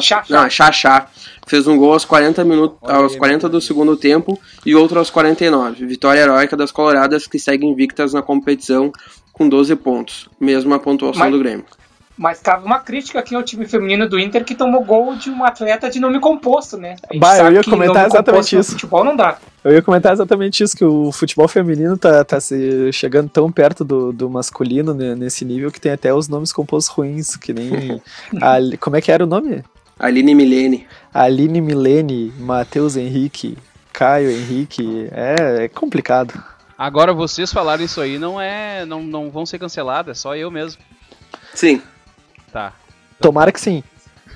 [0.00, 0.24] Xaxá.
[0.28, 1.08] não, a Xaxá,
[1.46, 5.86] fez um gol aos 40 minutos, aos 40 do segundo tempo e outro aos 49.
[5.86, 8.92] Vitória heróica das Coloradas que seguem invictas na competição
[9.32, 11.64] com 12 pontos, mesmo a pontuação mas, do Grêmio.
[12.20, 15.48] Mas cabe uma crítica aqui ao time feminino do Inter que tomou gol de uma
[15.48, 16.96] atleta de nome composto, né?
[17.14, 18.72] Bah, eu ia comentar exatamente isso.
[18.72, 19.38] futebol não dá.
[19.64, 23.82] Eu ia comentar exatamente isso, que o futebol feminino tá, tá se chegando tão perto
[23.82, 28.02] do, do masculino né, nesse nível que tem até os nomes compostos ruins, que nem.
[28.36, 29.64] a, como é que era o nome?
[29.98, 30.86] Aline Milene.
[31.14, 33.56] Aline Milene, Matheus Henrique,
[33.94, 35.08] Caio Henrique.
[35.10, 36.34] É, é complicado.
[36.76, 38.84] Agora vocês falarem isso aí não é.
[38.84, 40.82] não, não vão ser cancelados, é só eu mesmo.
[41.54, 41.80] Sim.
[42.52, 42.72] Tá.
[43.20, 43.84] Tomara que sim.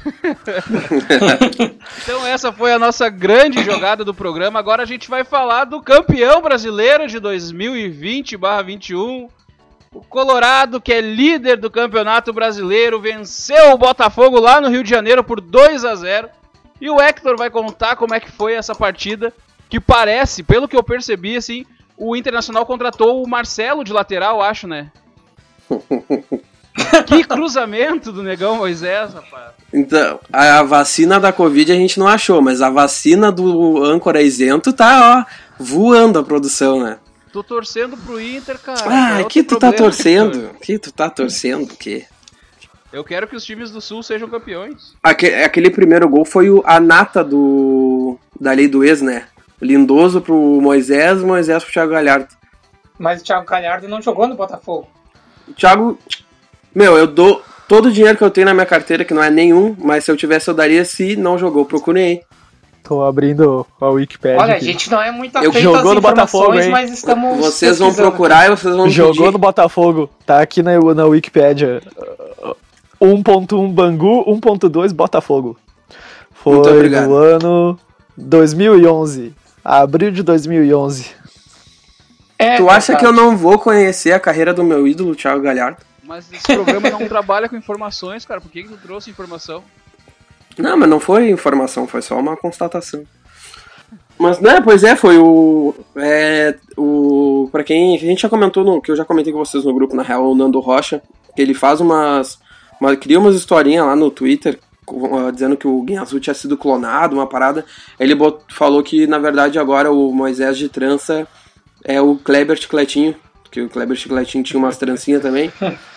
[2.03, 4.59] então essa foi a nossa grande jogada do programa.
[4.59, 9.29] Agora a gente vai falar do campeão brasileiro de 2020/21.
[9.93, 14.91] O Colorado, que é líder do Campeonato Brasileiro, venceu o Botafogo lá no Rio de
[14.91, 16.29] Janeiro por 2 a 0.
[16.81, 19.33] E o Hector vai contar como é que foi essa partida,
[19.71, 21.65] que parece, pelo que eu percebi assim,
[21.97, 24.91] o Internacional contratou o Marcelo de lateral, acho, né?
[27.07, 29.53] que cruzamento do negão Moisés, rapaz.
[29.73, 34.73] Então, a vacina da Covid a gente não achou, mas a vacina do âncora isento
[34.73, 36.99] tá, ó, voando a produção, né?
[37.33, 38.81] Tô torcendo pro Inter, cara.
[38.87, 40.51] Ah, é que tu tá torcendo?
[40.61, 42.07] Que tu tá torcendo o quê?
[42.93, 44.95] Eu quero que os times do Sul sejam campeões.
[45.03, 49.27] Aquele, aquele primeiro gol foi o, a nata do da lei do ex, né?
[49.61, 52.29] Lindoso pro Moisés, Moisés pro Thiago Galhardo.
[52.97, 54.89] Mas o Thiago Galhardo não jogou no Botafogo.
[55.49, 55.99] O Thiago,
[56.75, 59.31] meu, eu dou todo o dinheiro que eu tenho na minha carteira, que não é
[59.31, 61.65] nenhum, mas se eu tivesse eu daria se não jogou.
[61.65, 62.23] Procurei.
[62.83, 64.37] Tô abrindo a Wikipedia.
[64.37, 64.45] Aqui.
[64.45, 66.71] Olha, a gente não é muito atento jogou no Botafogo, hein?
[66.71, 69.33] mas estamos Vocês vão procurar e vocês vão Jogou pedir.
[69.33, 70.11] no Botafogo.
[70.27, 71.81] Tá aqui na, na Wikipedia.
[73.01, 75.57] 1.1 Bangu, 1.2 Botafogo.
[76.31, 77.79] Foi no ano
[78.19, 79.33] 2011.
[79.65, 81.07] Abril de 2011.
[82.39, 85.79] É, tu acha que eu não vou conhecer a carreira do meu ídolo, Thiago Galhardo?
[86.07, 88.41] Mas esse programa não trabalha com informações, cara.
[88.41, 89.63] Por que, que tu trouxe informação?
[90.59, 93.05] Não, mas não foi informação, foi só uma constatação.
[94.19, 95.75] Mas, né, pois é, foi o.
[95.97, 97.97] É, o para quem.
[97.97, 100.31] A gente já comentou, no, que eu já comentei com vocês no grupo, na real,
[100.31, 101.03] o Nando Rocha,
[101.35, 102.39] que ele faz umas.
[102.81, 104.59] Uma, cria umas historinhas lá no Twitter,
[105.33, 107.65] dizendo que o Guinazul tinha sido clonado, uma parada.
[107.99, 111.27] Ele bot, falou que, na verdade, agora o Moisés de trança
[111.85, 113.17] É o Kleber Chicletinho,
[113.55, 115.53] que o Kleber Chicletinho tinha umas trancinhas também.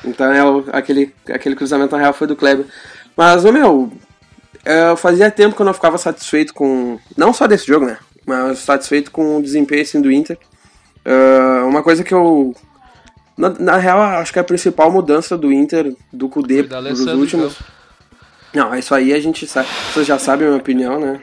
[0.06, 2.68] Então é aquele, aquele cruzamento na real foi do Kleber.
[3.16, 3.92] Mas, ô meu,
[4.64, 7.00] eu fazia tempo que eu não ficava satisfeito com.
[7.18, 7.98] Não só desse jogo, né?
[8.28, 10.38] Mas satisfeito com o desempenho assim, do Inter.
[11.04, 12.56] Uh, uma coisa que eu.
[13.36, 17.58] Na, na, real, acho que a principal mudança do Inter, do Kudê pros últimos.
[18.54, 19.68] Não, isso aí a gente sabe.
[19.92, 21.22] Vocês já sabem a minha opinião, né?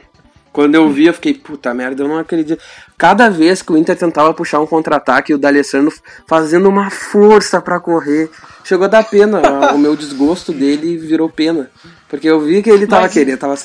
[0.54, 2.62] Quando eu vi, eu fiquei, puta merda, eu não acredito.
[2.96, 5.92] Cada vez que o Inter tentava puxar um contra-ataque, o D'Alessandro
[6.28, 8.30] fazendo uma força para correr.
[8.62, 9.42] Chegou a dar pena.
[9.74, 11.72] o meu desgosto dele virou pena.
[12.08, 13.12] Porque eu vi que ele tava Mas...
[13.12, 13.56] querendo, tava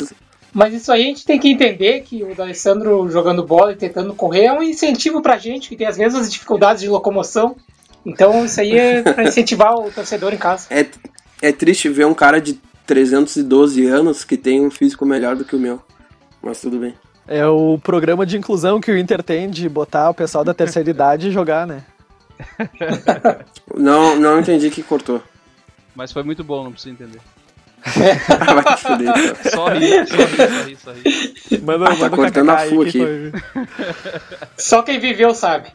[0.52, 4.16] mas isso aí a gente tem que entender que o D'Alessandro jogando bola e tentando
[4.16, 7.56] correr é um incentivo pra gente, que tem as mesmas dificuldades de locomoção.
[8.04, 10.66] Então isso aí é pra incentivar o torcedor em casa.
[10.72, 10.88] É,
[11.40, 15.56] é triste ver um cara de 312 anos que tem um físico melhor do que
[15.56, 15.80] o meu.
[16.42, 16.94] Mas tudo bem.
[17.28, 20.90] É o programa de inclusão que o Inter tem de botar o pessoal da terceira
[20.90, 21.84] idade e jogar, né?
[23.76, 25.22] não, não entendi que cortou.
[25.96, 27.20] Mas foi muito bom, não precisa entender.
[27.86, 29.36] Vai te fuder, então.
[29.52, 31.62] Só rir, só rir, só rir.
[31.62, 33.02] Manda, ah, tá cortando a full aqui.
[34.58, 35.70] Só quem viveu sabe.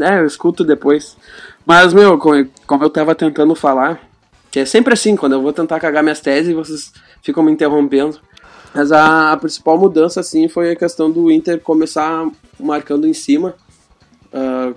[0.00, 1.16] É, eu escuto depois.
[1.64, 4.00] Mas, meu, como eu tava tentando falar,
[4.50, 8.20] que é sempre assim, quando eu vou tentar cagar minhas teses, vocês ficam me interrompendo.
[8.74, 13.54] Mas a, a principal mudança, assim, foi a questão do Inter começar marcando em cima.
[14.32, 14.74] Uh,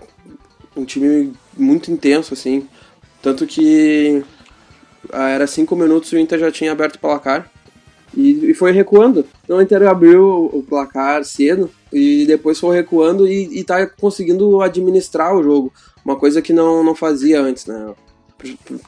[0.76, 2.68] um time muito intenso, assim.
[3.22, 4.24] Tanto que
[5.12, 7.50] ah, era cinco minutos e o Inter já tinha aberto o placar.
[8.16, 9.26] E, e foi recuando.
[9.44, 14.62] Então o Inter abriu o placar cedo e depois foi recuando e, e tá conseguindo
[14.62, 15.74] administrar o jogo.
[16.04, 17.94] Uma coisa que não, não fazia antes, né?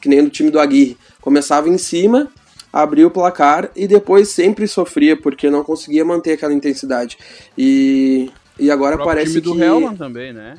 [0.02, 0.98] Que nem do time do Aguirre.
[1.20, 2.32] Começava em cima,
[2.72, 7.18] abria o placar e depois sempre sofria porque não conseguia manter aquela intensidade.
[7.58, 9.60] E, e agora o parece time que.
[9.60, 10.58] do Helman também, né?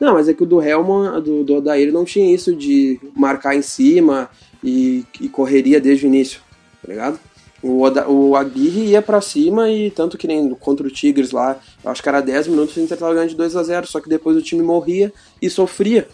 [0.00, 3.54] Não, mas é que o do Helman, do, do Odair, não tinha isso de marcar
[3.54, 4.28] em cima
[4.62, 6.40] e, e correria desde o início,
[6.82, 7.20] tá ligado?
[7.62, 11.60] O, Oda, o Aguirre ia para cima e tanto que nem contra o Tigres lá,
[11.84, 14.00] eu acho que era 10 minutos o Inter tava ganhando de 2 a 0 só
[14.00, 16.08] que depois o time morria e sofria.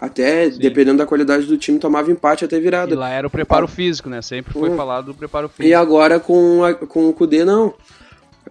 [0.00, 0.58] Até, Sim.
[0.58, 2.92] dependendo da qualidade do time, tomava empate até virada.
[2.92, 4.22] E lá era o preparo físico, né?
[4.22, 4.76] Sempre foi hum.
[4.76, 5.68] falado do preparo físico.
[5.68, 7.74] E agora com, a, com o Kudê, não.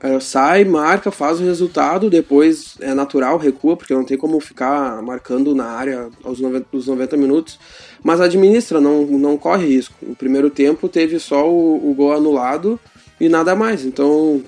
[0.01, 5.01] É, sai, marca, faz o resultado, depois é natural, recua, porque não tem como ficar
[5.01, 7.59] marcando na área aos 90, aos 90 minutos
[8.03, 9.95] mas administra, não, não corre risco.
[10.01, 12.79] No primeiro tempo teve só o, o gol anulado
[13.19, 13.85] e nada mais.
[13.85, 14.41] Então,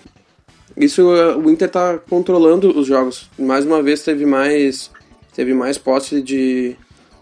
[0.75, 3.29] isso o Inter está controlando os jogos.
[3.37, 4.89] Mais uma vez teve mais
[5.33, 6.75] teve mais posse de,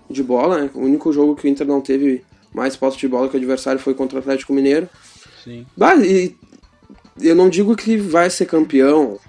[0.09, 0.61] de bola.
[0.61, 0.69] Né?
[0.73, 3.79] O único jogo que o Inter não teve mais posse de bola que o adversário
[3.79, 4.89] foi contra o Atlético Mineiro.
[5.43, 5.65] Sim.
[5.77, 6.35] Bah, e
[7.21, 9.19] eu não digo que vai ser campeão,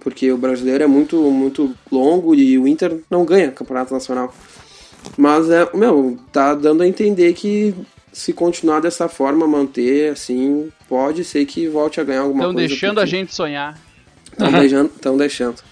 [0.00, 4.32] porque o brasileiro é muito muito longo e o Inter não ganha campeonato nacional.
[5.16, 7.74] Mas é, meu, tá dando a entender que
[8.12, 12.72] se continuar dessa forma, manter assim, pode ser que volte a ganhar alguma Tão coisa.
[12.72, 13.16] Estão deixando porque...
[13.16, 13.80] a gente sonhar.
[14.32, 15.62] Estão deixando, tão deixando.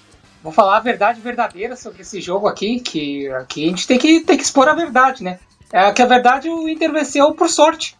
[0.43, 4.21] Vou falar a verdade verdadeira sobre esse jogo aqui, que aqui a gente tem que,
[4.21, 5.39] tem que expor a verdade, né?
[5.73, 7.97] É que a verdade o Inter venceu por sorte.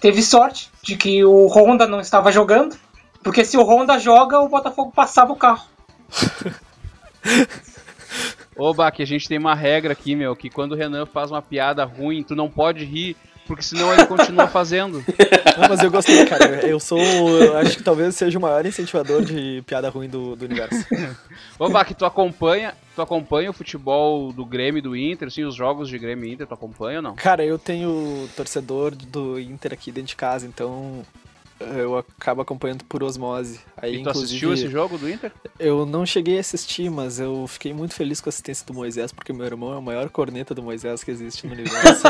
[0.00, 2.74] Teve sorte de que o Honda não estava jogando,
[3.22, 5.66] porque se o Honda joga, o Botafogo passava o carro.
[8.56, 11.40] Ô, Bach, a gente tem uma regra aqui, meu, que quando o Renan faz uma
[11.40, 13.16] piada ruim, tu não pode rir,
[13.50, 15.04] porque senão ele continua fazendo.
[15.58, 16.64] Não, mas eu gostei, cara.
[16.64, 17.00] Eu sou.
[17.00, 20.86] Eu acho que talvez seja o maior incentivador de piada ruim do, do universo.
[21.58, 25.56] Ô, Bach, tu acompanha, tu acompanha o futebol do Grêmio e do Inter, assim, os
[25.56, 27.16] jogos de Grêmio e Inter, tu acompanha ou não?
[27.16, 31.02] Cara, eu tenho torcedor do Inter aqui dentro de casa, então
[31.60, 33.60] eu acabo acompanhando por osmose.
[33.76, 35.30] Aí, e tu assistiu esse jogo do Inter?
[35.58, 39.12] Eu não cheguei a assistir, mas eu fiquei muito feliz com a assistência do Moisés,
[39.12, 42.02] porque meu irmão é o maior corneta do Moisés que existe no universo.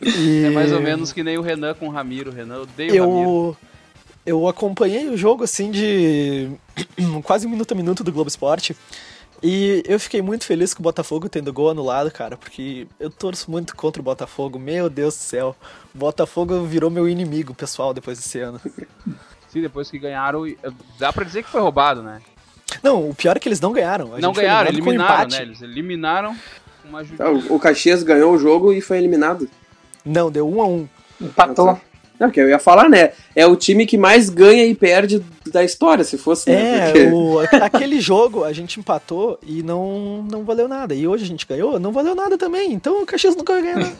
[0.00, 0.44] e...
[0.44, 2.30] É mais ou menos que nem o Renan com o Ramiro.
[2.30, 3.08] O Renan odeia eu...
[3.08, 3.56] o Ramiro.
[4.24, 6.50] Eu acompanhei o jogo assim de
[7.22, 8.76] quase um minuto a minuto do Globo Esporte.
[9.42, 13.50] E eu fiquei muito feliz com o Botafogo tendo gol anulado, cara, porque eu torço
[13.50, 14.58] muito contra o Botafogo.
[14.58, 15.56] Meu Deus do céu.
[15.94, 18.60] O Botafogo virou meu inimigo pessoal depois desse ano.
[19.48, 20.44] Sim, depois que ganharam.
[20.98, 22.20] Dá pra dizer que foi roubado, né?
[22.82, 24.14] Não, o pior é que eles não ganharam.
[24.14, 25.42] A não ganharam, eliminaram, né?
[25.42, 26.36] Eles eliminaram
[26.84, 27.02] uma
[27.50, 29.48] O Caxias ganhou o jogo e foi eliminado.
[30.04, 30.88] Não, deu um a um.
[31.20, 31.80] Empatou.
[32.18, 33.12] Não, que eu ia falar, né?
[33.34, 36.50] É o time que mais ganha e perde da história, se fosse.
[36.50, 36.78] Né?
[36.78, 37.06] É, Porque...
[37.12, 40.94] o, aquele jogo a gente empatou e não, não valeu nada.
[40.94, 42.72] E hoje a gente ganhou, não valeu nada também.
[42.72, 43.96] Então o Caxias nunca vai ganhar nada.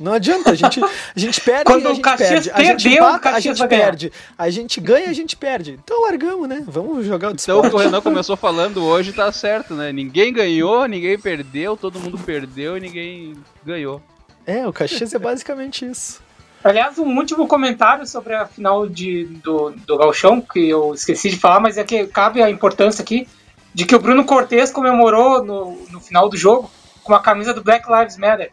[0.00, 2.50] Não adianta, a gente, a gente perde Quando a o gente Caxias perde.
[2.52, 4.12] A gente perdeu, o empata, a gente perde.
[4.36, 5.78] A gente ganha, a gente perde.
[5.82, 6.62] Então largamos, né?
[6.66, 7.70] Vamos jogar o Então o esporte.
[7.70, 9.92] que o Renan começou falando hoje tá certo, né?
[9.92, 13.34] Ninguém ganhou, ninguém perdeu, todo mundo perdeu e ninguém
[13.64, 14.00] ganhou.
[14.46, 16.27] É, o Caxias é basicamente isso.
[16.68, 21.38] Aliás, um último comentário sobre a final de, do, do Galchão, que eu esqueci de
[21.38, 23.26] falar, mas é que cabe a importância aqui,
[23.72, 26.70] de que o Bruno Cortes comemorou no, no final do jogo
[27.02, 28.52] com a camisa do Black Lives Matter.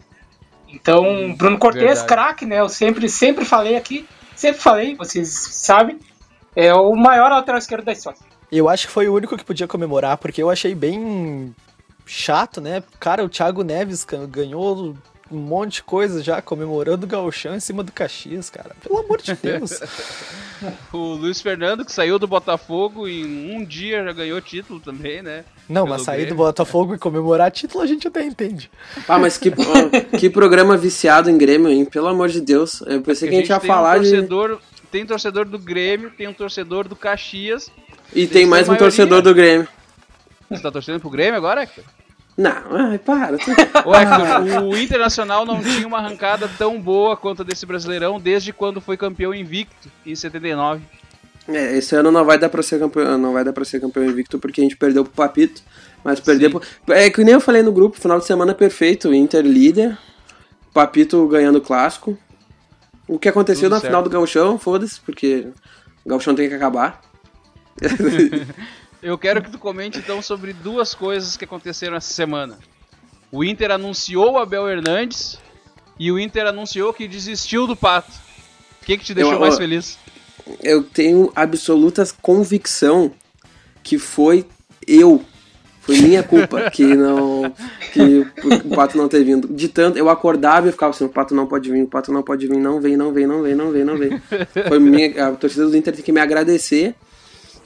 [0.69, 2.61] Então, Bruno Cortes, craque, né?
[2.61, 5.99] Eu sempre, sempre falei aqui, sempre falei, vocês sabem,
[6.55, 8.19] é o maior lateral esquerdo da história.
[8.49, 11.53] Eu acho que foi o único que podia comemorar, porque eu achei bem
[12.05, 12.81] chato, né?
[12.97, 14.95] Cara, o Thiago Neves ganhou
[15.31, 18.75] um monte de coisa já comemorando o gauchão em cima do Caxias, cara.
[18.81, 19.79] Pelo amor de Deus.
[20.93, 25.43] O Luiz Fernando, que saiu do Botafogo em um dia já ganhou título também, né?
[25.67, 26.45] Não, Pelo mas sair do Grêmio.
[26.45, 28.71] Botafogo e comemorar título a gente até entende.
[29.07, 29.51] Ah, mas que,
[30.17, 31.83] que programa viciado em Grêmio, hein?
[31.83, 32.81] Pelo amor de Deus.
[32.87, 34.11] Eu pensei que a gente ia tem falar um de.
[34.11, 34.59] torcedor,
[34.89, 37.69] Tem um torcedor do Grêmio, tem um torcedor do Caxias.
[38.13, 39.67] E tem mais um torcedor do Grêmio.
[40.49, 41.83] Você tá torcendo pro Grêmio agora, Hector?
[42.37, 43.37] Não, ai, para.
[43.85, 48.51] Ô, Hector, o Internacional não tinha uma arrancada tão boa quanto a desse Brasileirão desde
[48.51, 50.81] quando foi campeão invicto, em 79.
[51.47, 54.03] É, esse ano não vai dar pra ser campeão, não vai dar para ser campeão
[54.03, 55.61] invicto porque a gente perdeu pro Papito,
[56.03, 56.59] mas perder Sim.
[56.85, 56.93] pro...
[56.93, 59.97] é que nem eu falei no grupo, final de semana perfeito, Inter líder,
[60.73, 62.17] Papito ganhando o clássico.
[63.07, 63.91] O que aconteceu Tudo na certo.
[63.91, 65.47] final do Gauchão, foda-se, porque
[66.03, 66.99] o Gauchão tem que acabar.
[69.05, 72.57] Eu quero que tu comente então sobre duas coisas que aconteceram essa semana.
[73.31, 75.37] O Inter anunciou o Abel Hernandes
[75.99, 78.11] e o Inter anunciou que desistiu do Pato.
[78.81, 79.99] O que, que te deixou Eu- mais feliz?
[80.63, 83.11] eu tenho absoluta convicção
[83.83, 84.43] que foi
[84.87, 85.23] eu.
[85.81, 87.53] Foi minha culpa que não.
[87.93, 88.25] que
[88.65, 89.47] o Pato não ter vindo.
[89.47, 92.23] De tanto, eu acordava e ficava assim, o Pato não pode vir, o Pato não
[92.23, 94.19] pode vir, não vem, não vem, não vem, não vem, não vem.
[94.67, 95.27] Foi minha.
[95.27, 96.95] A torcida do Inter tem que me agradecer.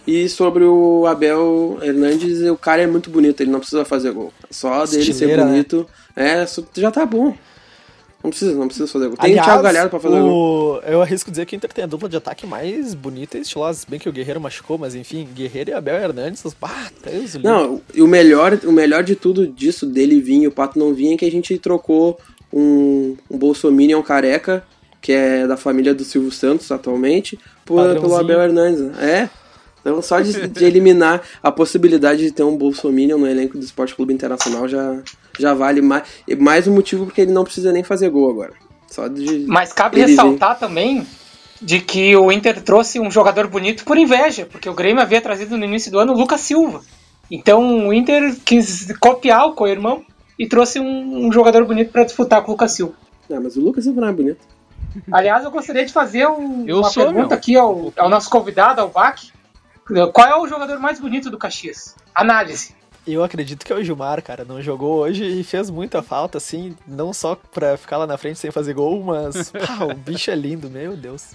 [0.08, 4.34] E sobre o Abel Hernandes, o cara é muito bonito, ele não precisa fazer gol.
[4.50, 5.52] Só dele ser Estileira, né?
[5.52, 5.88] bonito.
[6.16, 7.36] É, só- já tá bom.
[8.24, 9.16] Não precisa, não precisa fazer gol.
[9.16, 10.30] Tem Aliás, o Thiago Galhardo pra fazer gol.
[10.30, 10.80] o...
[10.86, 13.80] Eu arrisco dizer que o Inter tem a dupla de ataque mais bonita e estilosa.
[13.80, 17.38] Se bem que o Guerreiro machucou, mas enfim, Guerreiro e Abel Hernandes, bah, Deus o
[17.38, 17.44] livre.
[17.44, 20.94] Não, e o melhor, o melhor de tudo disso, dele vir e o Pato não
[20.94, 22.20] vir, é que a gente trocou
[22.52, 24.66] um, um Bolsominion careca,
[25.02, 28.16] que é da família do Silvio Santos atualmente, por, pelo.
[28.18, 28.98] Abel Hernandes.
[29.00, 29.30] É.
[29.82, 33.96] Então só de, de eliminar a possibilidade de ter um Bolsominion no elenco do Esporte
[33.96, 35.02] Clube Internacional já,
[35.40, 38.54] já vale mais, e mais um motivo porque ele não precisa nem fazer gol agora.
[38.88, 39.46] Só de.
[39.48, 41.06] Mas cabe ressaltar também
[41.62, 45.58] de que o Inter trouxe um jogador bonito por inveja, porque o Grêmio havia trazido
[45.58, 46.82] no início do ano o Lucas Silva.
[47.32, 50.04] Então o Inter quis copiar o co-irmão
[50.38, 52.94] e trouxe um, um jogador bonito para disputar com o Lucas Silva.
[53.30, 53.38] vem.
[53.38, 54.40] Não, mas o Lucas não é bonito.
[55.12, 57.38] Aliás, eu gostaria de fazer um- Eu uma sou, pergunta meu.
[57.38, 59.20] aqui ao, ao nosso convidado, ao Vac.
[60.14, 61.96] Qual é o jogador mais bonito do Caxias?
[62.14, 62.76] Análise.
[63.08, 64.46] Eu acredito que é o Gilmar, cara.
[64.46, 66.76] Não jogou hoje e fez muita falta, assim.
[66.88, 69.50] Não só pra ficar lá na frente sem fazer gol, mas.
[69.52, 71.32] pá, o bicho é lindo, meu Deus.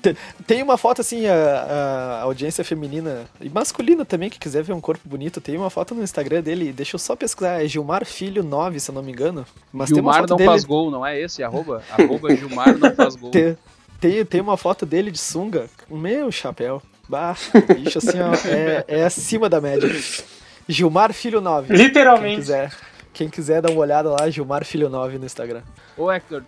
[0.00, 0.16] Te-
[0.46, 4.80] Tem uma foto assim, a, a audiência feminina e masculina também, que quiser ver um
[4.80, 8.44] corpo bonito, tem uma foto no Instagram dele, deixa eu só pesquisar, é Gilmar Filho
[8.44, 9.44] 9, se eu não me engano.
[9.72, 11.42] Mas Gilmar não dele, faz gol, não é esse?
[11.42, 13.32] Arroba, arroba Gilmar não faz gol.
[13.32, 13.58] Tem,
[14.00, 15.68] tem, tem uma foto dele de sunga.
[15.90, 16.80] Meu chapéu.
[17.08, 19.88] Bah, o bicho assim, ó, é, é acima da média.
[20.68, 21.68] Gilmar Filho 9.
[21.68, 22.36] Quem Literalmente.
[22.36, 22.72] quiser,
[23.14, 25.62] quem quiser dar uma olhada lá, Gilmar Filho 9 no Instagram.
[25.96, 26.42] Ô Hector,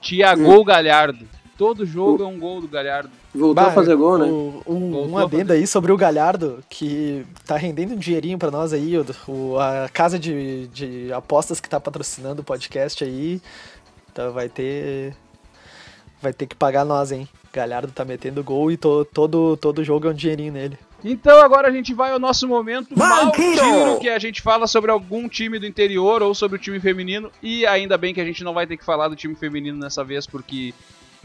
[0.00, 1.26] Thiago Galhardo.
[1.56, 3.10] Todo jogo é um gol do Galhardo.
[3.32, 4.24] Voltou a Bah, fazer gol, né?
[4.26, 5.60] o- Um, um a adendo fazer.
[5.60, 9.88] aí sobre o Galhardo, que tá rendendo um dinheirinho pra nós aí, o, o- a
[9.88, 13.40] casa de, de apostas que tá patrocinando o podcast aí,
[14.12, 15.14] tá, vai ter
[16.20, 17.28] vai ter que pagar nós, hein?
[17.52, 20.78] Galhardo tá metendo gol e to- todo, todo jogo é um dinheirinho nele.
[21.04, 24.90] Então agora a gente vai ao nosso momento mal tiro, que a gente fala sobre
[24.90, 27.30] algum time do interior ou sobre o time feminino.
[27.42, 30.02] E ainda bem que a gente não vai ter que falar do time feminino nessa
[30.04, 30.72] vez, porque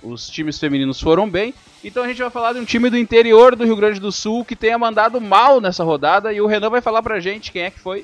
[0.03, 1.53] os times femininos foram bem.
[1.83, 4.43] Então a gente vai falar de um time do interior do Rio Grande do Sul
[4.43, 6.33] que tenha mandado mal nessa rodada.
[6.33, 8.03] E o Renan vai falar pra gente quem é que foi.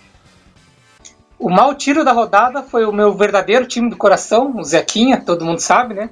[1.39, 5.43] O mau tiro da rodada foi o meu verdadeiro time do coração, o Zequinha, todo
[5.43, 6.09] mundo sabe, né?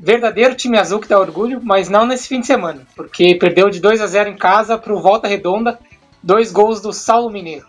[0.00, 3.80] Verdadeiro time azul que dá orgulho, mas não nesse fim de semana, porque perdeu de
[3.80, 5.76] 2 a 0 em casa pro Volta Redonda,
[6.22, 7.66] dois gols do Saulo Mineiro.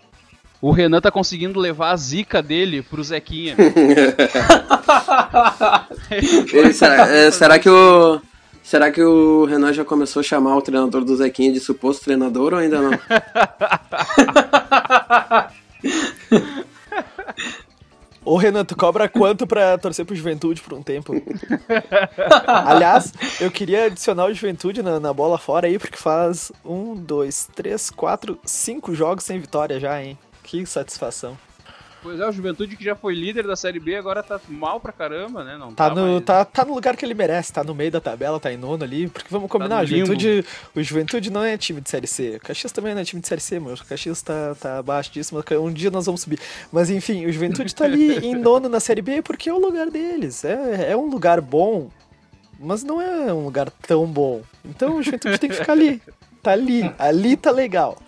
[0.62, 3.56] O Renan tá conseguindo levar a zica dele pro Zequinha.
[6.74, 8.20] Será, é, será que o.
[8.62, 12.52] Será que o Renan já começou a chamar o treinador do Zequinha de suposto treinador
[12.52, 12.90] ou ainda não?
[18.24, 21.14] Ô Renan, tu cobra quanto pra torcer pro Juventude por um tempo?
[22.46, 27.48] Aliás, eu queria adicionar o Juventude na, na, bola fora aí, porque faz um, dois,
[27.54, 30.18] três, quatro, cinco jogos sem vitória já, hein?
[30.42, 31.36] Que satisfação.
[32.02, 34.90] Pois é, o Juventude que já foi líder da Série B, agora tá mal pra
[34.90, 35.58] caramba, né?
[35.58, 36.24] Não tá, tá, no, mais...
[36.24, 38.82] tá, tá no lugar que ele merece, tá no meio da tabela, tá em nono
[38.82, 40.44] ali, porque vamos tá combinar, tá o, Juventude,
[40.74, 43.28] o Juventude não é time de Série C, o Caxias também não é time de
[43.28, 46.38] Série C, mas o Caxias tá, tá abaixo disso, mas um dia nós vamos subir.
[46.72, 49.90] Mas enfim, o Juventude tá ali em nono na Série B porque é o lugar
[49.90, 51.90] deles, é, é um lugar bom,
[52.58, 54.40] mas não é um lugar tão bom.
[54.64, 56.00] Então o Juventude tem que ficar ali,
[56.42, 57.98] tá ali, ali tá legal.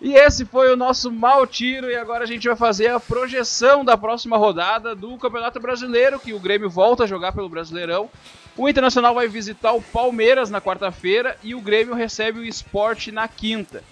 [0.00, 3.84] E esse foi o nosso mal tiro e agora a gente vai fazer a projeção
[3.84, 8.08] da próxima rodada do Campeonato Brasileiro, que o Grêmio volta a jogar pelo Brasileirão.
[8.56, 13.28] O Internacional vai visitar o Palmeiras na quarta-feira e o Grêmio recebe o Esporte na
[13.28, 13.84] quinta.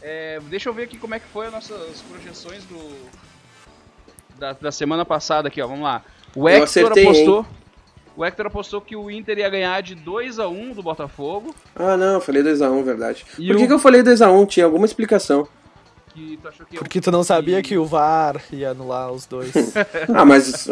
[0.00, 3.10] É, deixa eu ver aqui como é que foi as nossas projeções do
[4.38, 5.68] da, da semana passada aqui, ó.
[5.68, 6.02] Vamos lá.
[6.34, 7.40] O Hector apostou.
[7.40, 7.61] Hein?
[8.16, 11.54] O Hector apostou que o Inter ia ganhar de 2 a 1 do Botafogo.
[11.74, 13.24] Ah, não, eu falei 2 a 1 verdade.
[13.38, 13.66] E Por que, o...
[13.66, 15.48] que eu falei 2 a 1 Tinha alguma explicação.
[16.14, 19.50] Que tu que Porque tu não sabia que o VAR ia anular os dois.
[20.14, 20.68] ah, mas.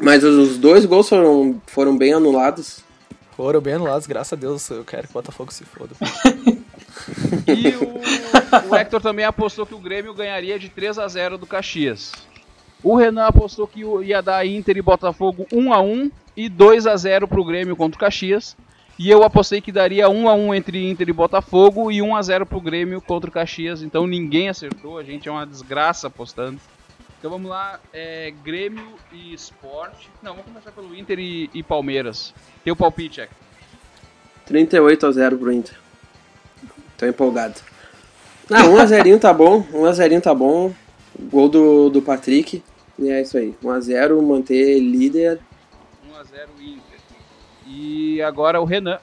[0.00, 2.80] Mas os dois gols foram, foram bem anulados.
[3.36, 4.68] Foram bem anulados, graças a Deus.
[4.68, 5.94] Eu quero que o Botafogo se foda.
[7.46, 11.46] e o, o Hector também apostou que o Grêmio ganharia de 3 a 0 do
[11.46, 12.12] Caxias.
[12.82, 16.96] O Renan apostou que ia dar Inter e Botafogo 1 a 1 e 2 a
[16.96, 18.56] 0 para o Grêmio contra o Caxias.
[18.98, 22.22] E eu apostei que daria 1 a 1 entre Inter e Botafogo e 1 a
[22.22, 23.82] 0 para o Grêmio contra o Caxias.
[23.82, 26.60] Então ninguém acertou, a gente é uma desgraça apostando.
[27.18, 30.06] Então vamos lá, é, Grêmio e Sport.
[30.22, 32.34] Não, vamos começar pelo Inter e, e Palmeiras.
[32.64, 33.28] Teu palpite, é?
[34.46, 35.76] 38 a 0 pro Inter.
[36.98, 37.60] Tô empolgado.
[38.50, 40.72] Ah, 1 a 0 tá bom, 1 a 0 tá bom.
[41.30, 42.62] Gol do, do Patrick.
[42.98, 43.54] E é isso aí.
[43.62, 45.40] 1 a 0 manter líder
[46.32, 46.98] 0 Inter.
[47.66, 48.98] E agora o Renan.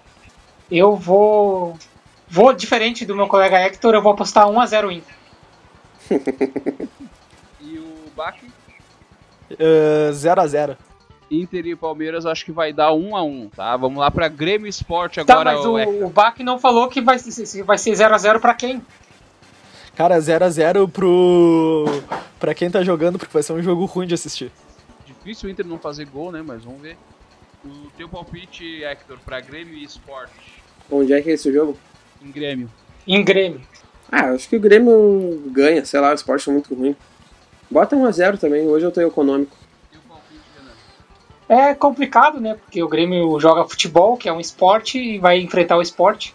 [0.70, 1.78] Eu vou.
[2.28, 6.88] Vou diferente do meu colega Hector, eu vou apostar 1x0 Inter.
[7.62, 8.36] e o Bach?
[9.52, 10.74] 0x0.
[10.74, 10.78] Uh,
[11.32, 13.78] Inter e Palmeiras acho que vai dar 1 a 1 tá?
[13.78, 15.52] Vamos lá para Grêmio Esporte tá, agora.
[15.52, 17.18] Tá, mas o, o Bach não falou que vai,
[17.64, 18.84] vai ser 0 x 0 para quem?
[19.96, 21.86] Cara, 0 x 0 pro
[22.40, 24.52] para quem tá jogando, porque vai ser um jogo ruim de assistir.
[25.06, 26.44] Difícil o Inter não fazer gol, né?
[26.46, 26.98] Mas vamos ver.
[27.66, 30.32] O teu palpite, Hector, pra Grêmio e Sport?
[30.90, 31.78] Onde é que é esse jogo?
[32.22, 32.72] Em Grêmio.
[33.06, 33.62] Em Grêmio.
[34.12, 36.96] Ah, acho que o Grêmio ganha, sei lá, o Sport é muito ruim.
[37.70, 39.56] Bota 1x0 também, hoje eu tô econômico.
[39.94, 41.62] E o palpite, Renan?
[41.70, 42.56] É complicado, né?
[42.56, 46.34] Porque o Grêmio joga futebol, que é um esporte, e vai enfrentar o esporte.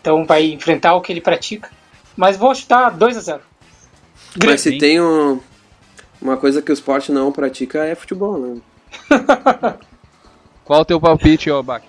[0.00, 1.70] Então vai enfrentar o que ele pratica.
[2.16, 3.40] Mas vou chutar 2x0.
[4.44, 5.40] Mas se tem um,
[6.20, 8.60] uma coisa que o esporte não pratica é futebol, né?
[10.64, 11.82] Qual o teu palpite, ô Bach?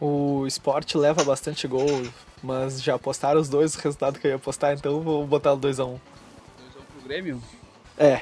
[0.00, 2.04] O esporte leva bastante gol,
[2.42, 5.58] mas já apostaram os dois o resultado que eu ia apostar, então vou botar o
[5.58, 5.78] 2x1.
[5.78, 5.96] 2x1 um.
[5.96, 7.42] pro Grêmio?
[7.98, 8.20] É.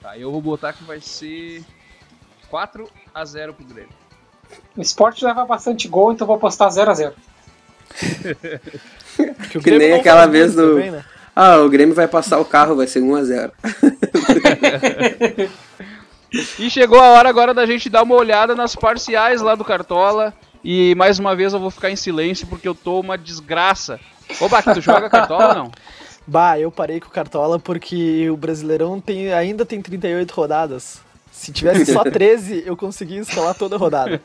[0.00, 1.62] Tá, eu vou botar que vai ser
[2.50, 3.90] 4x0 pro Grêmio.
[4.76, 7.12] O esporte leva bastante gol, então vou apostar 0x0.
[9.50, 10.74] que, que nem aquela vez do.
[10.74, 11.04] Também, né?
[11.34, 13.52] Ah, o Grêmio vai passar o carro, vai ser 1x0.
[16.58, 20.34] E chegou a hora agora da gente dar uma olhada nas parciais lá do Cartola.
[20.64, 24.00] E mais uma vez eu vou ficar em silêncio porque eu tô uma desgraça.
[24.40, 25.72] Ô, Bac, tu joga Cartola ou não?
[26.28, 31.00] Bah, eu parei com o Cartola porque o Brasileirão tem, ainda tem 38 rodadas.
[31.30, 34.20] Se tivesse só 13, eu conseguia escalar toda a rodada.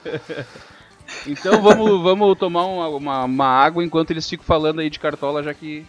[1.28, 5.44] Então vamos, vamos tomar uma, uma, uma, água enquanto eles ficam falando aí de Cartola,
[5.44, 5.86] já que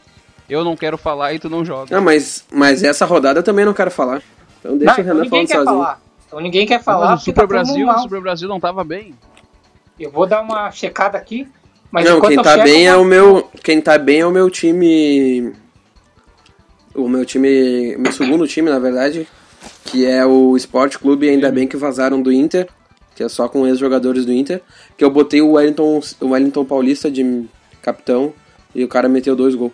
[0.50, 1.94] eu não quero falar e tu não joga.
[1.94, 4.20] Não, mas, mas essa rodada eu também não quero falar.
[4.62, 5.64] Então deixa não, o Renan falando sozinho.
[5.64, 6.00] Falar.
[6.26, 7.10] Então ninguém quer falar.
[7.10, 9.12] Mas o Super tá Brasil, o Super Brasil não tava bem.
[9.98, 11.48] Eu vou dar uma checada aqui.
[11.90, 13.50] Mas não, quem tá bem é o meu.
[13.62, 15.52] Quem tá bem é o meu time.
[16.94, 17.96] O meu time.
[17.98, 19.28] Meu segundo time, na verdade.
[19.84, 22.68] Que é o Sport Clube, ainda bem que vazaram do Inter.
[23.14, 24.62] Que é só com ex-jogadores do Inter.
[24.96, 27.44] Que eu botei o Wellington, o Wellington Paulista de
[27.82, 28.32] capitão.
[28.74, 29.72] E o cara meteu dois gols.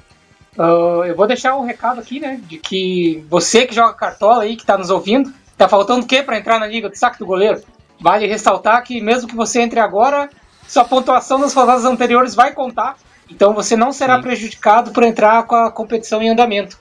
[0.59, 2.41] Uh, eu vou deixar um recado aqui, né?
[2.43, 6.23] De que você que joga cartola aí, que tá nos ouvindo, tá faltando o quê
[6.23, 7.63] para entrar na liga do saque do goleiro?
[8.01, 10.29] Vale ressaltar que mesmo que você entre agora,
[10.67, 12.97] sua pontuação nas rodadas anteriores vai contar.
[13.31, 14.23] Então você não será Sim.
[14.23, 16.77] prejudicado por entrar com a competição em andamento.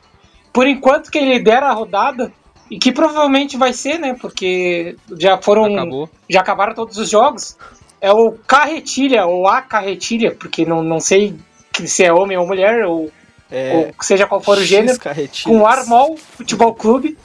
[0.52, 2.32] Por enquanto que ele lidera a rodada,
[2.70, 4.16] e que provavelmente vai ser, né?
[4.20, 5.66] Porque já foram.
[5.74, 6.10] Acabou.
[6.30, 7.58] Já acabaram todos os jogos.
[8.00, 11.36] É o Carretilha, ou a Carretilha, porque não, não sei
[11.74, 13.12] se é homem ou mulher, ou
[13.52, 15.00] é, ou seja qual for o gênero,
[15.44, 17.18] com o Armol Futebol Clube.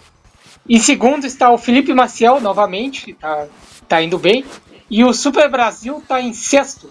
[0.69, 3.47] Em segundo está o Felipe Maciel, novamente, tá,
[3.89, 4.45] tá indo bem.
[4.89, 6.91] E o Super Brasil está em sexto,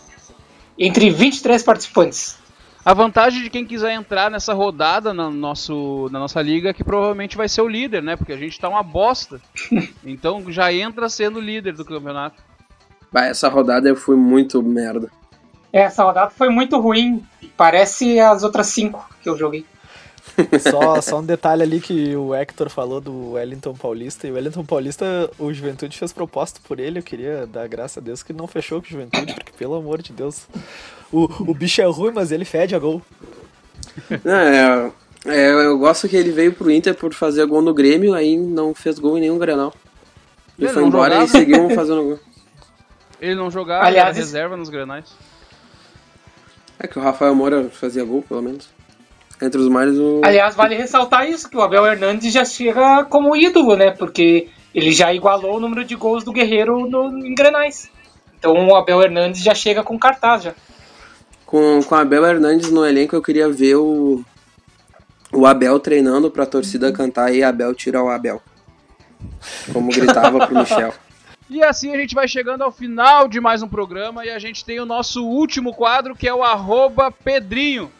[0.78, 2.42] entre 23 participantes.
[2.84, 6.84] A vantagem de quem quiser entrar nessa rodada no nosso, na nossa liga é que
[6.84, 8.16] provavelmente vai ser o líder, né?
[8.16, 9.40] Porque a gente tá uma bosta.
[10.04, 12.42] Então já entra sendo líder do campeonato.
[13.12, 15.12] Bah, essa rodada eu fui muito merda.
[15.72, 17.24] Essa rodada foi muito ruim.
[17.56, 19.66] Parece as outras cinco que eu joguei.
[20.60, 24.28] Só, só um detalhe ali que o Hector falou do Wellington Paulista.
[24.28, 27.00] E o Wellington Paulista, o Juventude fez proposta por ele.
[27.00, 30.02] Eu queria dar graças a Deus que não fechou com o Juventude, porque pelo amor
[30.02, 30.48] de Deus.
[31.12, 33.02] O, o bicho é ruim, mas ele fede a gol.
[34.24, 34.92] Não, é,
[35.26, 38.74] é, eu gosto que ele veio pro Inter por fazer gol no Grêmio, aí não
[38.74, 39.74] fez gol em nenhum Grenal.
[40.58, 41.26] Ele, Ele foi não embora jogava?
[41.26, 42.20] e seguiu fazendo gol.
[43.20, 45.14] Ele não jogava, Aliás, reserva nos granais.
[46.84, 48.68] É que o Rafael Moura fazia gol, pelo menos.
[49.40, 50.22] Entre os mares, o.
[50.24, 53.92] Aliás, vale ressaltar isso, que o Abel Hernandes já chega como ídolo, né?
[53.92, 57.90] Porque ele já igualou o número de gols do Guerreiro no, em Grenais.
[58.38, 60.54] Então o Abel Hernandes já chega com cartaz já.
[61.46, 64.24] Com, com Abel Hernandes no elenco, eu queria ver o.
[65.32, 68.42] O Abel treinando pra torcida cantar e Abel tira o Abel.
[69.72, 70.94] Como gritava pro Michel.
[71.54, 74.64] E assim a gente vai chegando ao final de mais um programa e a gente
[74.64, 77.92] tem o nosso último quadro que é o arroba Pedrinho.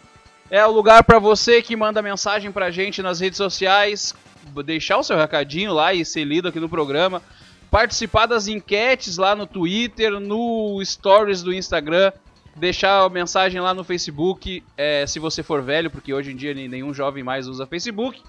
[0.50, 4.16] É o lugar para você que manda mensagem pra gente nas redes sociais,
[4.64, 7.22] deixar o seu recadinho lá e ser lido aqui no programa,
[7.70, 12.14] participar das enquetes lá no Twitter, no Stories do Instagram,
[12.56, 16.54] deixar a mensagem lá no Facebook, é, se você for velho, porque hoje em dia
[16.54, 18.24] nenhum jovem mais usa Facebook,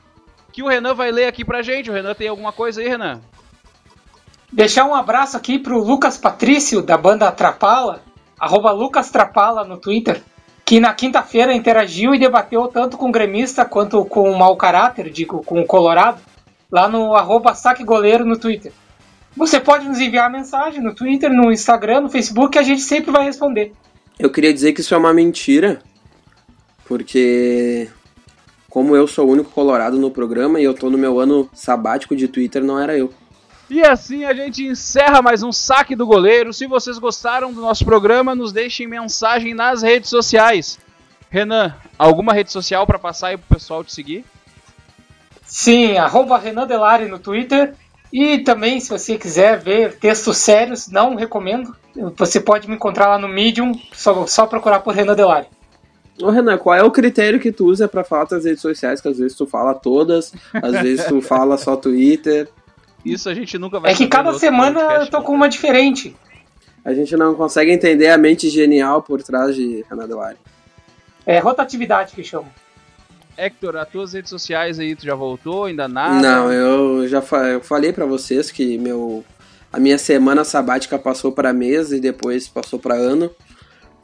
[0.53, 1.91] que o Renan vai ler aqui pra gente.
[1.91, 3.21] O Renan tem alguma coisa aí, Renan?
[4.53, 8.03] Deixar um abraço aqui pro Lucas Patrício, da banda Trapala,
[8.39, 10.23] arroba Lucas Trapala no Twitter,
[10.63, 15.09] que na quinta-feira interagiu e debateu tanto com o gremista quanto com o mau caráter,
[15.09, 16.21] digo, com o Colorado,
[16.71, 18.73] lá no arroba Saque Goleiro no Twitter.
[19.35, 23.11] Você pode nos enviar mensagem no Twitter, no Instagram, no Facebook, que a gente sempre
[23.11, 23.73] vai responder.
[24.19, 25.81] Eu queria dizer que isso é uma mentira,
[26.85, 27.89] porque
[28.69, 32.15] como eu sou o único colorado no programa e eu tô no meu ano sabático
[32.15, 33.11] de Twitter, não era eu.
[33.73, 36.53] E assim a gente encerra mais um saque do goleiro.
[36.53, 40.79] Se vocês gostaram do nosso programa, nos deixem mensagem nas redes sociais.
[41.31, 44.27] Renan, alguma rede social para passar aí pro pessoal te seguir?
[45.47, 47.75] Sim, arroba Renan Delari no Twitter.
[48.13, 51.75] E também, se você quiser ver textos sérios, não recomendo.
[52.19, 55.47] Você pode me encontrar lá no Medium, só, só procurar por Renan Delari.
[56.21, 59.01] Ô Renan, qual é o critério que tu usa pra falar das redes sociais?
[59.01, 62.51] Que às vezes tu fala todas, às vezes tu fala só Twitter.
[63.05, 65.05] Isso a gente nunca vai É que cada semana podcast.
[65.07, 66.15] eu tô com uma diferente.
[66.85, 70.37] A gente não consegue entender a mente genial por trás de Renan Delari.
[71.25, 72.49] É rotatividade que chama.
[73.37, 75.65] Hector, as tuas redes sociais aí, tu já voltou?
[75.65, 76.21] Ainda nada?
[76.21, 79.25] Não, eu já fa- eu falei pra vocês que meu
[79.73, 83.31] a minha semana sabática passou pra mês e depois passou pra ano.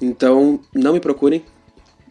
[0.00, 1.44] Então, não me procurem.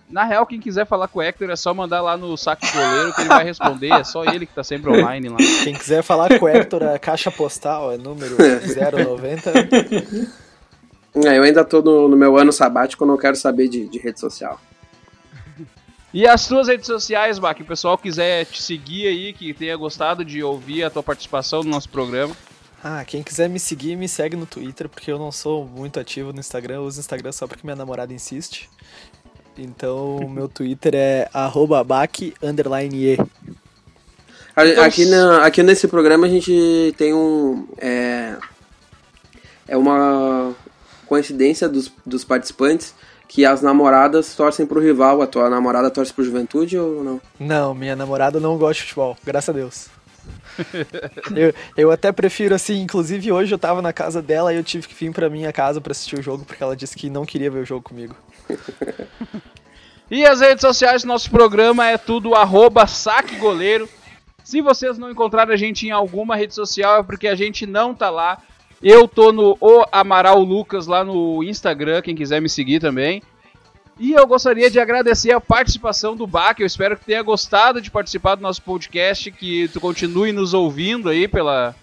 [0.10, 2.72] Na real, quem quiser falar com o Hector é só mandar lá no saco do
[2.72, 3.91] goleiro que ele vai responder.
[3.91, 5.38] É só ele que tá sempre online lá.
[5.64, 9.51] Quem quiser falar com o Hector, a caixa postal é número 090.
[11.26, 14.20] É, eu ainda tô no, no meu ano sabático, não quero saber de, de rede
[14.20, 14.60] social.
[16.14, 20.24] E as tuas redes sociais, que o pessoal quiser te seguir aí, que tenha gostado
[20.24, 22.36] de ouvir a tua participação no nosso programa.
[22.84, 26.32] Ah, quem quiser me seguir, me segue no Twitter, porque eu não sou muito ativo
[26.32, 26.76] no Instagram.
[26.76, 28.70] Eu uso o Instagram só porque minha namorada insiste.
[29.58, 31.28] Então, o meu Twitter é
[32.93, 33.18] e.
[34.55, 37.68] A- Então, aqui, na- aqui nesse programa a gente tem um.
[37.78, 38.36] É,
[39.68, 40.53] é uma
[41.05, 42.93] coincidência dos, dos participantes
[43.28, 45.22] que as namoradas torcem pro rival.
[45.22, 47.22] A tua namorada torce pro juventude ou não?
[47.39, 49.88] Não, minha namorada não gosta de futebol, graças a Deus.
[51.36, 54.88] eu, eu até prefiro assim, inclusive hoje eu tava na casa dela e eu tive
[54.88, 57.49] que vir pra minha casa pra assistir o jogo, porque ela disse que não queria
[57.51, 58.16] ver o jogo comigo.
[60.10, 63.89] E as redes sociais do nosso programa é tudo arroba saque goleiro.
[64.41, 67.93] Se vocês não encontrarem a gente em alguma rede social é porque a gente não
[67.93, 68.41] tá lá.
[68.82, 73.22] Eu tô no O Amaral Lucas lá no Instagram, quem quiser me seguir também.
[74.00, 76.58] E eu gostaria de agradecer a participação do Bach.
[76.58, 81.10] Eu espero que tenha gostado de participar do nosso podcast, que tu continue nos ouvindo
[81.10, 81.76] aí pela,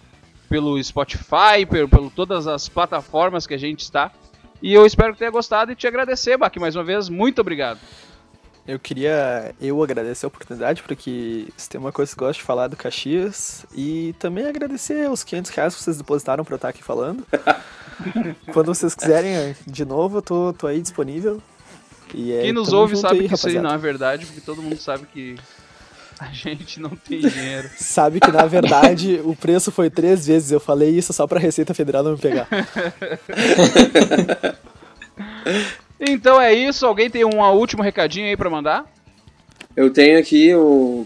[0.48, 4.10] pelo Spotify, pelo, pelo todas as plataformas que a gente está.
[4.64, 7.10] E eu espero que tenha gostado e te agradecer, Bach, mais uma vez.
[7.10, 7.78] Muito obrigado.
[8.66, 12.46] Eu queria eu agradecer a oportunidade, porque se tem uma coisa que eu gosto de
[12.46, 16.70] falar do Caxias, e também agradecer os 500 reais que vocês depositaram pra eu estar
[16.70, 17.26] aqui falando.
[18.54, 21.42] Quando vocês quiserem de novo, eu tô, tô aí disponível.
[22.14, 23.68] E é, Quem nos ouve sabe aí, que isso aí rapaziada.
[23.68, 25.36] não é verdade, porque todo mundo sabe que
[26.18, 27.68] A gente não tem dinheiro.
[27.76, 30.52] Sabe que na verdade o preço foi três vezes.
[30.52, 32.48] Eu falei isso só pra Receita Federal não me pegar.
[35.98, 36.86] então é isso.
[36.86, 38.86] Alguém tem um último recadinho aí pra mandar?
[39.76, 41.04] Eu tenho aqui o,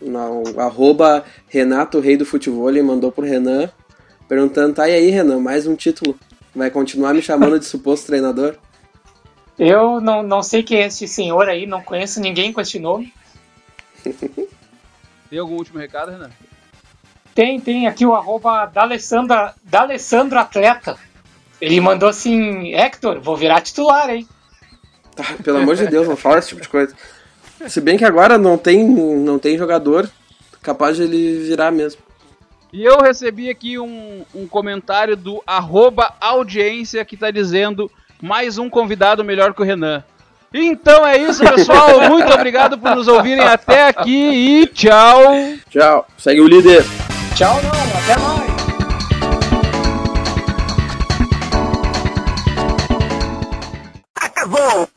[0.00, 3.70] o arroba Renato Rei do Futebol, ele mandou pro Renan,
[4.28, 6.18] perguntando, tá e aí Renan, mais um título?
[6.54, 8.56] Vai continuar me chamando de suposto treinador?
[9.56, 13.12] Eu não, não sei quem é esse senhor aí, não conheço ninguém com esse nome.
[15.30, 16.30] Tem algum último recado, Renan?
[17.34, 20.96] Tem, tem aqui o arroba D'Alessandro Atleta.
[21.60, 24.28] Ele mandou assim, Hector, vou virar titular, hein?
[25.16, 26.94] Tá, pelo amor de Deus, não fala esse tipo de coisa.
[27.68, 30.08] Se bem que agora não tem, não tem jogador
[30.62, 32.00] capaz de ele virar mesmo.
[32.72, 37.90] E eu recebi aqui um, um comentário do arroba audiência que tá dizendo
[38.20, 40.02] mais um convidado melhor que o Renan.
[40.56, 42.02] Então é isso, pessoal.
[42.08, 45.20] Muito obrigado por nos ouvirem até aqui e tchau.
[45.68, 46.06] Tchau.
[46.16, 46.84] Segue o líder.
[47.34, 47.70] Tchau, não.
[47.70, 48.54] Até mais.
[54.14, 54.93] Acabou.